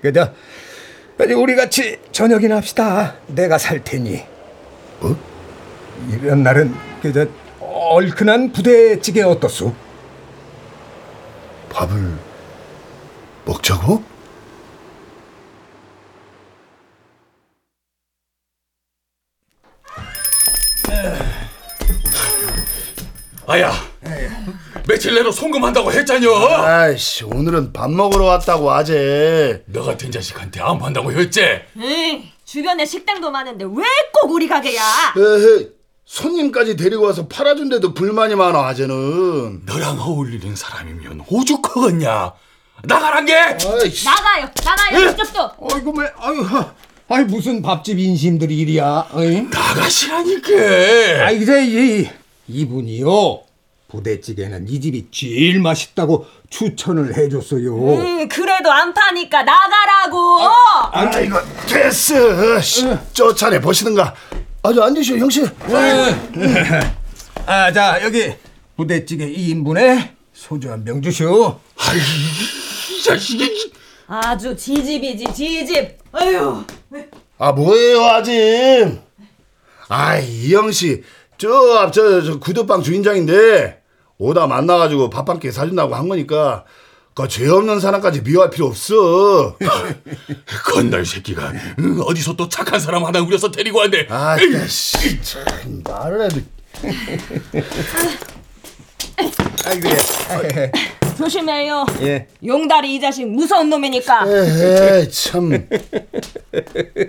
그저 0.02 0.32
우리 1.38 1.56
같이 1.56 2.00
저녁이나 2.12 2.58
합시다. 2.58 3.16
내가 3.28 3.58
살 3.58 3.84
테니. 3.84 4.22
뭐? 5.00 5.16
이런 6.12 6.44
날은 6.44 6.74
그저 7.02 7.28
얼큰한 7.60 8.52
부대찌개 8.52 9.22
어떻소? 9.22 9.74
밥을 11.70 12.14
먹자고? 13.46 14.04
아야, 23.48 23.72
며칠 24.88 25.14
내로 25.14 25.32
송금한다고 25.32 25.92
했잖여. 25.92 26.30
아이씨 26.64 27.26
오늘은 27.26 27.74
밥 27.74 27.92
먹으러 27.92 28.26
왔다고 28.26 28.72
아재. 28.72 29.62
너 29.68 29.84
같은 29.84 30.12
자식한테 30.12 30.62
안 30.62 30.80
판다고 30.80 31.12
했지? 31.12 31.42
에이, 31.80 32.32
주변에 32.44 32.86
식당도 32.86 33.30
많은데 33.32 33.66
왜 33.66 33.84
꼭 34.14 34.32
우리 34.32 34.48
가게야? 34.48 34.82
에헤, 35.18 35.68
손님까지 36.06 36.76
데리고 36.76 37.04
와서 37.06 37.28
팔아준데도 37.28 37.94
불만이 37.94 38.34
많아 38.36 38.66
아재는. 38.68 39.66
너랑 39.66 40.00
어울리는 40.00 40.56
사람이면 40.56 41.26
오죽하겠냐? 41.30 42.34
나가란 42.84 43.26
게! 43.26 43.36
아이씨. 43.36 44.06
나가요, 44.06 44.50
나가요, 44.64 45.10
이쪽도. 45.12 45.52
아이고 45.72 45.94
왜 45.98 46.08
아유 46.18 46.44
아이 47.08 47.24
무슨 47.26 47.62
밥집 47.62 48.00
인심들이 48.00 48.58
이리야? 48.58 49.08
어이? 49.14 49.42
나가시라니까. 49.44 51.26
아이 51.26 51.38
그저 51.40 51.60
이 51.62 52.10
이분이요 52.48 53.42
부대찌개는 53.88 54.68
이 54.68 54.80
집이 54.82 55.08
제일 55.12 55.60
맛있다고 55.62 56.26
추천을 56.50 57.16
해줬어요. 57.18 57.76
음, 57.76 58.28
그래도 58.28 58.72
안 58.72 58.94
파니까 58.94 59.44
나가라고. 59.44 60.40
아이고 60.92 61.38
됐어. 61.68 62.60
씨, 62.62 62.86
쫓아내 63.14 63.60
보시든가. 63.62 64.14
아주 64.64 64.82
앉으시오 64.84 65.18
형씨. 65.18 65.44
아 67.46 67.72
자 67.72 68.00
여기 68.04 68.34
부대찌개 68.76 69.28
2인분에 69.32 70.10
소주 70.34 70.72
한 70.72 70.84
병 70.84 71.02
주시오. 71.02 71.60
이 71.78 73.04
자식이. 73.04 73.72
아주 74.08 74.56
지집이지 74.56 75.26
지집. 75.34 75.98
아유. 76.12 76.64
아 77.38 77.52
뭐예요 77.52 78.04
아짐? 78.06 79.00
아 79.90 80.18
이영 80.18 80.72
씨, 80.72 81.04
저 81.38 81.50
앞저 81.80 82.22
저 82.22 82.40
구두방 82.40 82.82
주인장인데 82.84 83.82
오다 84.18 84.48
만나가지고 84.48 85.10
밥 85.10 85.28
한 85.30 85.40
끼 85.40 85.52
사준다고 85.52 85.96
한 85.96 86.08
거니까 86.08 86.64
그 87.14 87.28
죄 87.30 87.48
없는 87.50 87.80
사람까지 87.80 88.22
미워할 88.24 88.50
필요 88.50 88.66
없어. 88.68 89.56
건달 90.66 91.06
새끼가 91.06 91.54
응, 91.80 92.02
어디서 92.06 92.36
또 92.36 92.50
착한 92.50 92.80
사람 92.80 93.06
하나 93.06 93.22
우려서 93.22 93.52
데리고 93.52 93.80
왔네. 93.80 94.08
아, 94.10 94.36
씨, 94.68 95.22
참 95.22 95.44
말을 95.84 96.26
해도. 96.26 96.42
아이 99.66 99.80
그래. 99.80 100.72
조심해요. 101.18 101.86
예. 102.02 102.28
용다리 102.46 102.96
이 102.96 103.00
자식 103.00 103.26
무서운 103.28 103.70
놈이니까. 103.70 104.26
에이 104.28 105.10
참. 105.10 105.68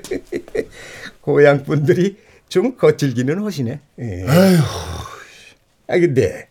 고향 1.21 1.65
분들이 1.65 2.17
좀 2.49 2.77
거칠기는 2.77 3.45
하시네. 3.45 3.81
예. 4.01 4.25
아휴. 4.29 4.57
아 5.89 5.99
근데 5.99 6.49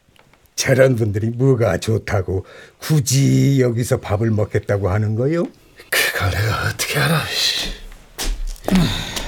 저런 0.56 0.96
분들이 0.96 1.30
뭐가 1.30 1.78
좋다고 1.78 2.46
굳이 2.80 3.62
여기서 3.62 4.00
밥을 4.00 4.32
먹겠다고 4.32 4.90
하는 4.90 5.16
거요? 5.16 5.44
그걸 5.90 6.32
내가 6.32 6.70
어떻게 6.70 7.00
알아? 7.00 7.26
씨. 7.28 7.70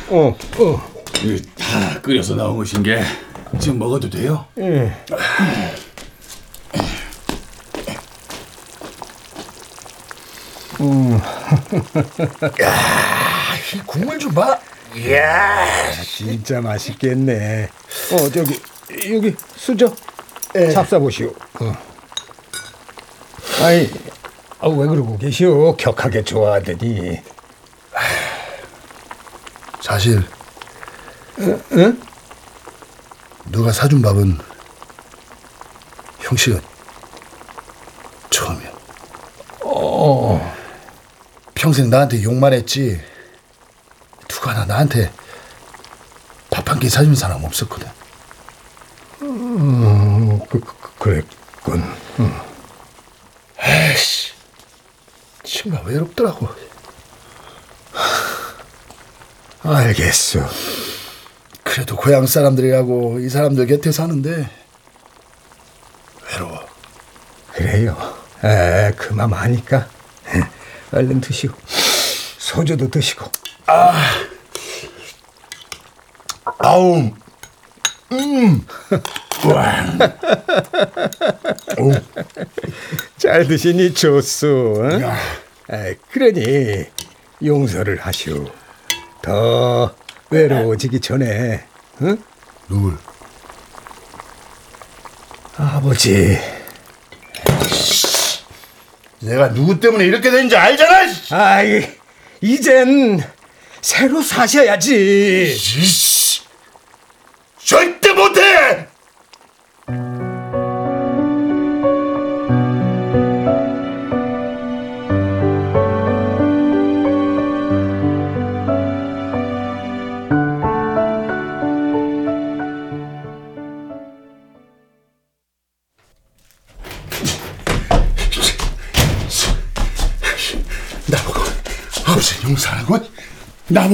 어, 0.10 0.36
어. 0.58 0.98
이다 1.24 2.02
끓여서 2.02 2.36
나온 2.36 2.58
것인 2.58 2.84
게 2.84 3.02
지금 3.60 3.80
먹어도 3.80 4.10
돼요? 4.10 4.46
예. 4.60 4.94
이 13.76 13.80
국물 13.86 14.20
좀 14.20 14.34
봐. 14.34 14.60
이야. 14.96 15.92
진짜 16.04 16.62
맛있겠네. 16.62 17.70
어 18.14 18.30
저기 18.30 18.60
여기 19.14 19.36
수저 19.56 19.94
잡사 20.74 20.98
보시오. 21.00 21.28
어. 21.60 21.74
아이 23.62 23.90
아, 24.60 24.68
왜 24.70 24.88
그러고 24.88 25.18
계시오? 25.18 25.76
격하게 25.76 26.24
좋아하더니. 26.24 27.22
사실 29.82 30.22
응? 31.40 32.02
누가 33.52 33.72
사준 33.72 34.02
밥은 34.02 34.38
형씨가 36.20 36.60
처음이야. 38.30 38.72
어. 39.64 40.56
평생 41.54 41.90
나한테 41.90 42.22
욕만 42.24 42.54
했지. 42.54 43.00
누가 44.48 44.54
나 44.54 44.66
나한테 44.66 45.12
밥 46.50 46.70
한 46.70 46.80
끼 46.80 46.90
사준 46.90 47.14
사람 47.16 47.44
없었거든. 47.44 47.86
음, 49.24 50.40
그, 50.50 50.60
그, 50.62 50.94
그랬군. 51.00 51.84
음. 52.20 52.40
에이씨, 53.62 54.32
정말 55.44 55.84
외롭더라고. 55.84 56.48
알겠어. 59.64 60.40
그래도 61.64 61.98
고향 61.98 62.26
사람들이라고 62.26 63.20
이 63.20 63.30
사람들 63.30 63.68
곁에 63.68 63.92
사는데 63.92 64.50
외로워. 66.32 66.66
그래요. 67.52 68.18
에, 68.46 68.92
그만 68.96 69.34
하니까. 69.34 69.90
얼른 70.94 71.20
드시고. 71.20 71.54
소주도 72.38 72.90
드시고. 72.90 73.30
아 73.66 74.14
우, 76.64 77.12
음, 78.12 78.66
잘 83.18 83.48
드시니 83.48 83.94
좋소. 83.94 84.82
어? 84.82 85.02
야. 85.02 85.18
에, 85.72 85.96
그러니 86.12 86.86
용서를 87.44 87.98
하시오. 88.00 88.46
더 89.22 89.94
외로워지기 90.30 91.00
전에. 91.00 91.64
응? 92.02 92.18
누굴? 92.70 92.98
아버지. 95.58 96.38
내가 99.20 99.52
누구 99.54 99.80
때문에 99.80 100.06
이렇게 100.06 100.30
된지 100.32 100.56
알잖아. 100.56 101.12
씨. 101.12 101.34
아이, 101.34 101.88
이젠 102.42 103.20
새로 103.82 104.22
사셔야지. 104.22 105.58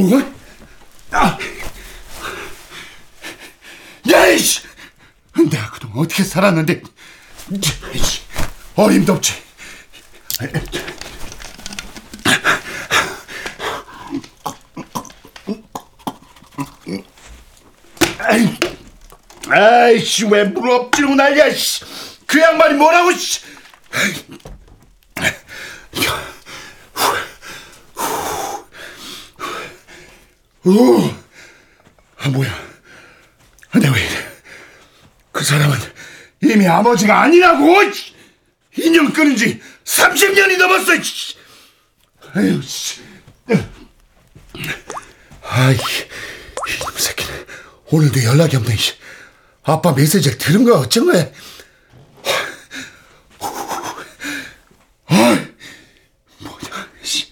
나보고? 0.03 0.21
아! 1.11 1.37
야, 4.11 4.27
이씨! 4.27 4.61
내가 5.49 5.71
그동안 5.71 5.99
어떻게 5.99 6.23
살았는데, 6.23 6.81
이씨, 7.93 8.21
어림도 8.75 9.13
없지. 9.13 9.33
아이, 18.19 18.57
아이씨 19.49 20.25
왜물 20.25 20.69
엎지르고 20.69 21.15
난리야 21.15 21.51
씨. 21.53 21.83
그 22.25 22.39
양반이 22.39 22.75
뭐라고 22.75 23.11
씨. 23.13 23.41
오, 30.65 31.13
아 32.17 32.29
뭐야? 32.29 32.49
근데 33.71 33.89
왜 33.89 33.99
이래? 33.99 34.31
그 35.31 35.43
사람은 35.43 35.77
이미 36.41 36.67
아버지가 36.67 37.21
아니라고! 37.21 37.91
씨. 37.91 38.13
인연 38.77 39.11
끊은 39.13 39.35
지 39.35 39.59
30년이 39.85 40.57
넘었어! 40.57 41.01
씨. 41.01 41.35
아유, 42.33 42.61
씨. 42.61 43.01
아이, 45.43 45.73
이놈 45.75 46.97
새끼는 46.97 47.45
오늘도 47.91 48.23
연락이 48.23 48.55
없네. 48.55 48.75
씨. 48.75 48.93
아빠 49.63 49.91
메시지를 49.93 50.37
들은 50.37 50.63
거야, 50.63 50.75
어쩐 50.77 51.05
거야? 51.05 51.29
아, 55.05 55.45
뭐냐, 56.39 56.89
씨. 57.03 57.27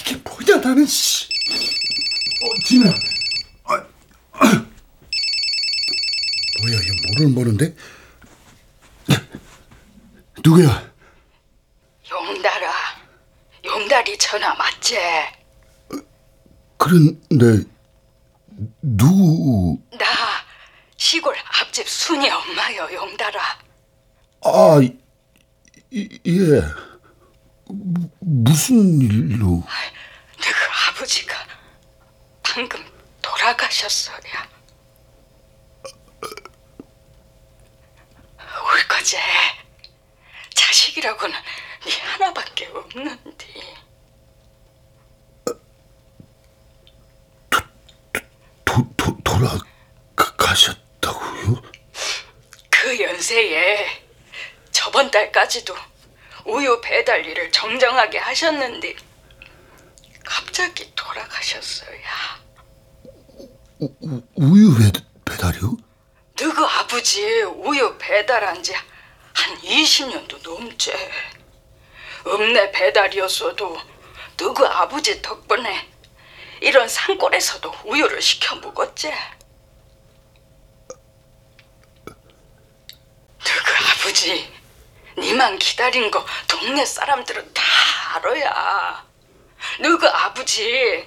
이게 0.00 0.16
뭐냐, 0.24 0.56
나는, 0.56 0.86
씨. 0.86 1.26
어, 2.40 2.46
진아. 2.64 2.90
아, 3.64 3.74
아. 4.32 4.66
뭐야, 6.60 6.80
이거 6.82 6.94
뭐를 7.08 7.28
모르는데? 7.34 7.74
누구야? 10.44 10.90
용달아, 12.10 12.72
용달이 13.64 14.16
전화 14.18 14.54
맞지? 14.54 14.96
그런데 17.28 17.68
누구? 18.82 19.78
나 19.98 20.04
시골 20.96 21.36
앞집 21.60 21.88
순이 21.88 22.28
엄마요, 22.30 22.88
용달아. 22.92 23.58
아, 24.44 24.80
이, 25.90 26.18
예. 26.26 26.60
무- 27.68 28.10
무슨 28.20 29.00
일로? 29.00 29.62
너 30.38 30.46
아버지가 30.90 31.34
방금 32.42 32.84
돌아가셨어요. 33.22 34.16
올 38.38 38.88
거제 38.88 39.18
자식이라고는 40.54 41.36
네 41.84 42.00
하나밖에 42.02 42.66
없는데. 42.66 43.46
도, 48.64 48.86
도, 48.96 49.16
돌아가셨다고요? 50.16 51.62
그 52.70 53.00
연세에 53.00 54.02
저번 54.72 55.10
달까지도 55.10 55.74
우유 56.44 56.80
배달 56.80 57.24
일을 57.24 57.50
정정하게 57.52 58.18
하셨는데 58.18 58.96
갑자기 60.24 60.92
돌아가셨어요. 60.94 61.98
우, 63.80 64.22
우유 64.34 64.76
배, 64.76 64.90
배달이요? 65.24 65.76
너그 66.40 66.64
아버지 66.64 67.22
우유 67.42 67.96
배달한 67.98 68.62
지 68.62 68.74
한 69.38 69.56
20년도 69.58 70.42
넘지. 70.42 70.92
읍내 72.26 72.72
배달이었어도 72.72 73.78
너그 74.36 74.66
아버지 74.66 75.22
덕분에 75.22 75.88
이런 76.60 76.88
산골에서도 76.88 77.72
우유를 77.84 78.20
시켜 78.22 78.56
먹었지. 78.56 79.10
너그 83.38 83.74
아버지 83.92 84.52
니만 85.16 85.58
기다린 85.58 86.10
거 86.10 86.24
동네 86.46 86.84
사람들은 86.84 87.52
다 87.54 87.62
알아야. 88.16 89.04
너그 89.80 90.08
아버지 90.08 91.06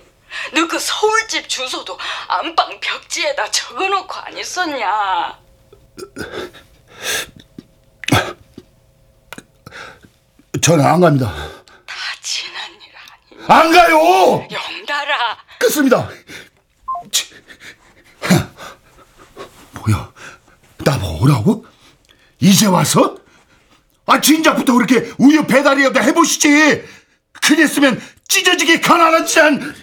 너 0.54 0.68
그 0.68 0.80
서울집 0.80 1.49
주소도 1.49 1.97
안방 2.28 2.80
벽지에다 2.80 3.52
적어놓고 3.52 4.14
안 4.14 4.38
있었냐? 4.38 5.38
저는 10.62 10.86
안 10.86 11.02
갑니다. 11.02 11.34
안 13.48 13.72
가요! 13.72 14.48
영달아, 14.52 15.38
끊습니다. 15.60 16.10
치. 17.12 17.34
뭐야? 19.74 20.12
나 20.86 20.98
뭐라고? 20.98 21.66
이제 22.39 22.66
와서? 22.68 23.18
아 24.06 24.20
진작부터 24.20 24.74
그렇게 24.74 25.12
우유 25.18 25.46
배달이라도 25.46 26.02
해보시지. 26.02 26.84
그랬으면 27.42 28.02
찢어지게 28.28 28.82
가난하지 28.82 29.39
않. 29.39 29.76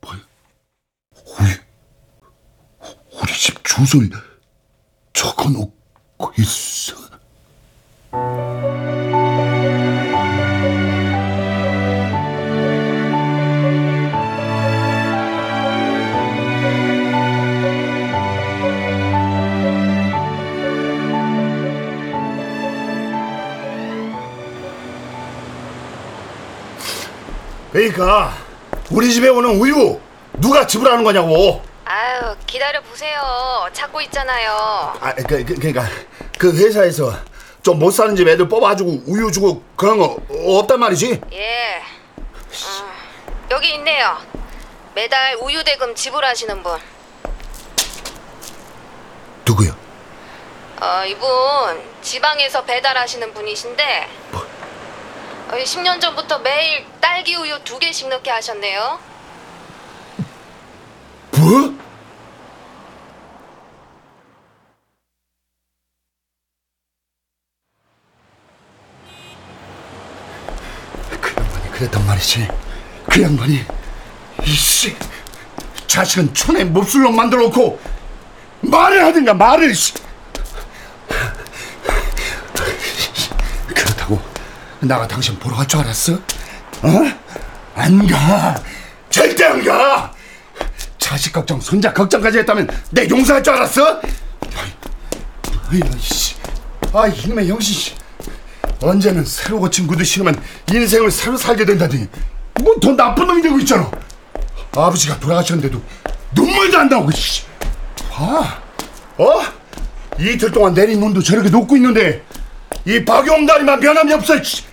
뭐야? 0.00 0.20
우유? 1.38 1.54
우리 3.20 3.32
집 3.32 3.64
주소를 3.64 4.10
적어놓고 5.12 6.32
있어. 6.38 6.94
그러니까 27.74 28.32
우리 28.92 29.12
집에 29.12 29.28
오는 29.28 29.50
우유 29.50 30.00
누가 30.34 30.64
지불하는 30.64 31.02
거냐고. 31.02 31.60
아유 31.84 32.36
기다려 32.46 32.80
보세요. 32.82 33.68
찾고 33.72 34.00
있잖아요. 34.02 34.52
아, 35.00 35.12
그, 35.16 35.44
그, 35.44 35.54
그러니까 35.56 35.84
그 36.38 36.56
회사에서 36.56 37.12
좀 37.64 37.80
못 37.80 37.90
사는 37.90 38.14
집 38.14 38.28
애들 38.28 38.46
뽑아주고 38.48 39.02
우유 39.06 39.32
주고 39.32 39.60
그런 39.74 39.98
거 39.98 40.16
없단 40.30 40.78
말이지? 40.78 41.20
예. 41.32 41.78
어, 41.80 42.90
여기 43.50 43.74
있네요. 43.74 44.18
매달 44.94 45.34
우유 45.42 45.64
대금 45.64 45.96
지불하시는 45.96 46.62
분. 46.62 46.78
누구야? 49.44 49.76
어, 50.80 51.04
이분 51.06 51.28
지방에서 52.02 52.62
배달하시는 52.64 53.34
분이신데 53.34 54.08
어, 55.54 55.56
10년 55.56 56.00
전부터 56.00 56.40
매일 56.40 56.84
딸기 57.00 57.36
우유 57.36 57.56
두 57.62 57.78
개씩 57.78 58.08
넣게 58.08 58.28
하셨네요. 58.28 58.98
뭐? 61.30 61.74
그 71.20 71.34
양반이 71.38 71.70
그랬단 71.70 72.04
말이지. 72.04 72.48
그 73.08 73.22
양반이 73.22 73.64
이씨 74.44 74.96
자식은 75.86 76.34
천에 76.34 76.64
몹쓸로 76.64 77.12
만들어 77.12 77.42
놓고 77.42 77.78
말을 78.60 79.04
하든가 79.04 79.34
말을 79.34 79.72
씨. 79.72 79.94
나가 84.86 85.06
당신 85.08 85.38
보러 85.38 85.56
갈 85.56 85.66
줄 85.66 85.80
알았어? 85.80 86.14
어? 86.14 86.88
안 87.74 88.06
가. 88.06 88.54
절대 89.10 89.44
안 89.44 89.64
가. 89.64 90.12
자식 90.98 91.32
걱정, 91.32 91.60
손자 91.60 91.92
걱정까지 91.92 92.38
했다면 92.38 92.68
내 92.90 93.08
용서할 93.08 93.42
줄 93.42 93.54
알았어? 93.54 94.00
아이, 95.70 95.80
씨. 96.00 96.34
아, 96.92 97.06
이놈의 97.06 97.48
영신 97.48 97.74
씨. 97.74 97.94
언제는 98.80 99.24
새로 99.24 99.58
고친 99.60 99.86
구두 99.86 100.04
신으면 100.04 100.40
인생을 100.72 101.10
새로 101.10 101.36
살게 101.36 101.64
된다더니 101.64 102.06
뭐 102.60 102.74
더 102.80 102.92
나쁜 102.92 103.26
놈이 103.26 103.42
되고 103.42 103.58
있잖아. 103.60 103.90
아버지가 104.76 105.18
돌아가셨는데도 105.20 105.80
눈물도 106.34 106.78
안 106.78 106.88
나오고 106.88 107.10
씨. 107.12 107.42
봐. 108.10 108.60
어? 109.18 109.42
이틀 110.18 110.50
동안 110.52 110.74
내린 110.74 111.00
눈도 111.00 111.22
저렇게 111.22 111.48
녹고 111.50 111.76
있는데 111.76 112.24
이 112.84 113.04
박용다리만 113.04 113.80
변함이 113.80 114.12
없어. 114.12 114.42
씨. 114.42 114.64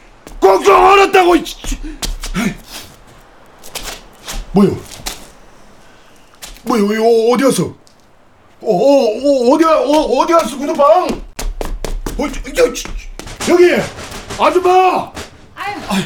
꼭좀 0.42 0.74
얼었다고. 0.84 1.36
씨. 1.46 1.56
뭐요? 4.54 4.76
뭐야 6.64 6.82
이거 6.82 7.34
어디 7.34 7.44
갔어? 7.46 7.64
어, 7.64 8.68
어, 8.68 9.06
어 9.08 9.54
어디 9.54 9.64
가- 9.64 9.80
어, 9.82 9.92
어디 10.20 10.34
갔어 10.34 10.58
구두방? 10.58 10.86
어, 11.08 11.08
저, 12.18 12.54
저, 12.54 12.74
저, 12.74 13.54
여기 13.54 13.72
아줌마. 14.40 15.12
아유, 15.56 15.76
아유, 15.88 16.04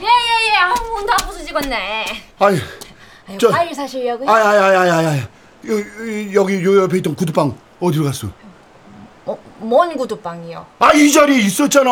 예예 0.00 0.52
예, 0.52 0.56
아우 0.56 0.74
문다 0.94 1.16
부서지겠네. 1.26 2.04
아이, 2.38 2.56
아유, 3.28 3.38
저- 3.38 3.48
과일 3.50 3.74
사시려고요? 3.74 4.30
아야야야야야, 4.30 5.16
여, 5.18 6.32
여기 6.34 6.62
요 6.64 6.82
옆에 6.82 6.98
있던 6.98 7.14
구두방 7.16 7.56
어디로 7.80 8.04
갔어? 8.04 8.28
어, 9.64 9.66
뭔 9.66 9.96
구두방이요? 9.96 10.66
아 10.78 10.92
이 10.94 11.10
자리에 11.10 11.38
있었잖아. 11.40 11.90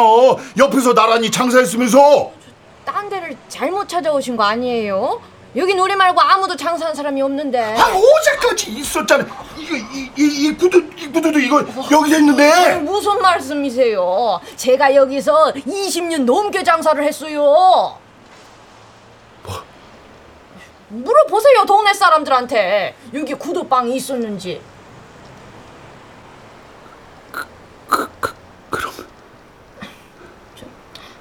옆에서 0.58 0.92
나란히 0.94 1.30
장사했으면서. 1.30 2.30
딴 2.84 3.08
데를 3.08 3.36
잘못 3.48 3.88
찾아오신 3.88 4.36
거 4.36 4.44
아니에요? 4.44 5.20
여긴 5.56 5.78
우리 5.78 5.94
말고 5.96 6.20
아무도 6.20 6.54
장사한 6.56 6.94
사람이 6.94 7.20
없는데. 7.22 7.74
아 7.78 7.92
어제까지 7.94 8.70
있었잖아. 8.72 9.24
이거 9.58 9.76
이, 9.76 10.10
이, 10.16 10.46
이 10.46 10.56
구두 10.56 10.78
이 10.96 11.06
구두도 11.08 11.38
이거 11.38 11.64
여기서 11.90 12.18
있는데. 12.18 12.76
무슨 12.80 13.20
말씀이세요? 13.20 14.40
제가 14.56 14.94
여기서 14.94 15.52
20년 15.54 16.24
넘게 16.24 16.62
장사를 16.62 17.02
했어요. 17.02 17.96
물어보세요 20.88 21.64
동네 21.64 21.94
사람들한테 21.94 22.94
여기 23.14 23.32
구두방이 23.34 23.94
있었는지. 23.96 24.60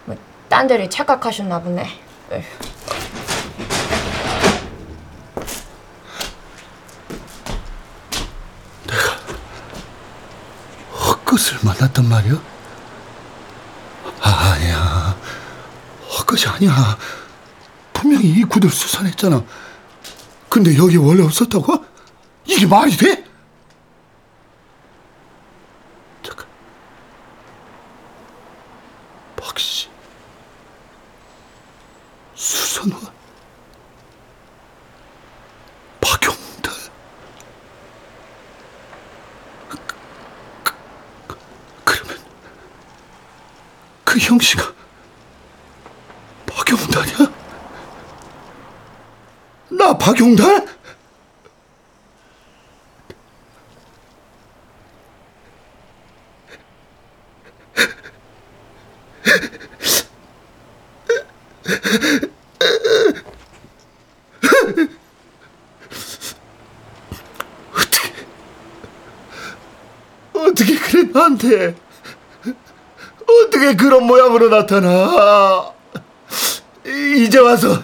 뭐, 0.06 0.18
딴 0.50 0.68
데를 0.68 0.90
착각하셨나 0.90 1.62
보네. 1.62 2.00
에휴. 2.32 2.44
헛것을 10.94 11.58
만났단 11.64 12.08
말이야? 12.08 12.42
아니야. 14.22 15.18
헛것이 16.10 16.48
아니야. 16.48 16.98
분명히 17.94 18.28
이 18.30 18.44
구두를 18.44 18.74
수선했잖아. 18.74 19.44
근데 20.50 20.76
여기 20.78 20.98
원래 20.98 21.24
없었다고? 21.24 21.86
이게 22.46 22.66
말이 22.66 22.96
돼? 22.98 23.24
잠깐. 26.24 26.46
박씨. 29.38 29.90
수선화. 32.36 32.98
박용달. 36.02 36.74
그러면 41.86 42.18
그 44.04 44.20
형씨가 44.20 44.74
박용달이야? 46.48 47.32
나 49.70 49.98
박용달? 49.98 50.68
어떻게 70.34 70.76
그래 70.78 71.04
나한테? 71.14 71.76
어떻게 73.46 73.76
그런 73.76 74.06
모양으로 74.06 74.50
나타나? 74.50 75.72
이제 76.86 77.40
와서 77.40 77.82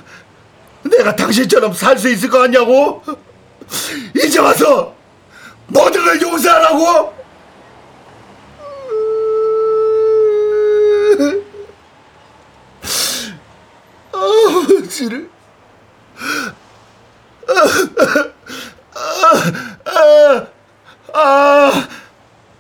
내가 0.84 1.16
당신처럼 1.16 1.74
살 1.74 1.98
수 1.98 2.10
있을 2.10 2.30
것 2.30 2.40
같냐고? 2.40 3.04
이제 4.16 4.40
와서 4.40 4.96
모든 5.68 6.04
걸 6.04 6.22
용서하라고 6.22 7.17
아버지를 14.98 15.30
아, 19.86 20.48
아, 21.14 21.88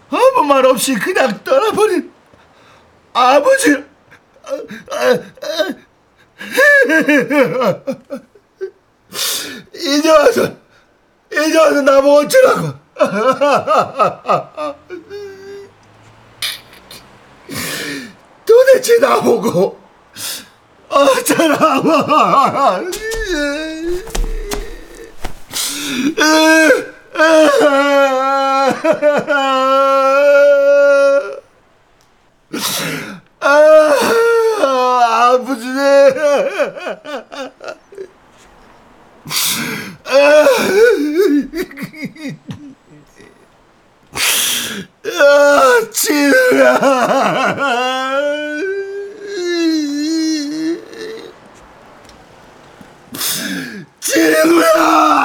아무 0.09 0.43
말 0.45 0.65
없이 0.65 0.93
그냥 0.95 1.43
떠나버린 1.43 2.11
아버지. 3.13 3.83
아, 4.43 4.51
아, 4.91 5.19
아. 5.41 5.67
이제 9.73 10.11
와서 10.11 10.55
이제 11.31 11.57
와서 11.57 11.81
나보고 11.81 12.17
어쩌라고. 12.19 12.73
도대체 18.45 18.99
나보고 18.99 19.86
아, 33.39 35.33
아버지네. 35.33 36.13
아, 45.05 45.89
진우야. 45.91 46.77
진우야. 53.99 55.16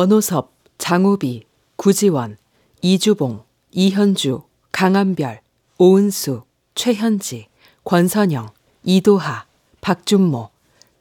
원호섭, 0.00 0.54
장우비, 0.78 1.44
구지원, 1.76 2.38
이주봉, 2.80 3.44
이현주, 3.70 4.44
강한별, 4.72 5.42
오은수, 5.76 6.44
최현지, 6.74 7.48
권선영, 7.84 8.48
이도하, 8.82 9.44
박준모, 9.82 10.48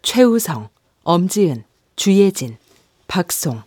최우성, 0.01 0.67
엄지은, 1.03 1.63
주예진, 1.95 2.57
박송. 3.07 3.61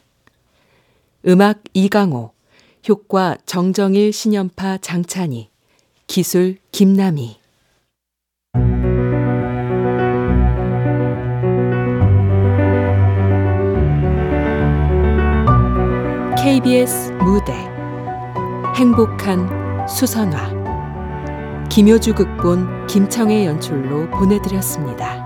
음악 1.27 1.63
이강호 1.73 2.33
효과 2.91 3.39
정정일 3.47 4.13
신연파 4.13 4.79
장찬희 4.83 5.49
기술 6.09 6.59
김남희 6.73 7.39
KBS 16.73 17.13
무대 17.23 17.53
행복한 18.77 19.47
수선화 19.87 21.69
김효주 21.69 22.15
극본 22.15 22.87
김청의 22.87 23.45
연출로 23.45 24.09
보내드렸습니다. 24.09 25.22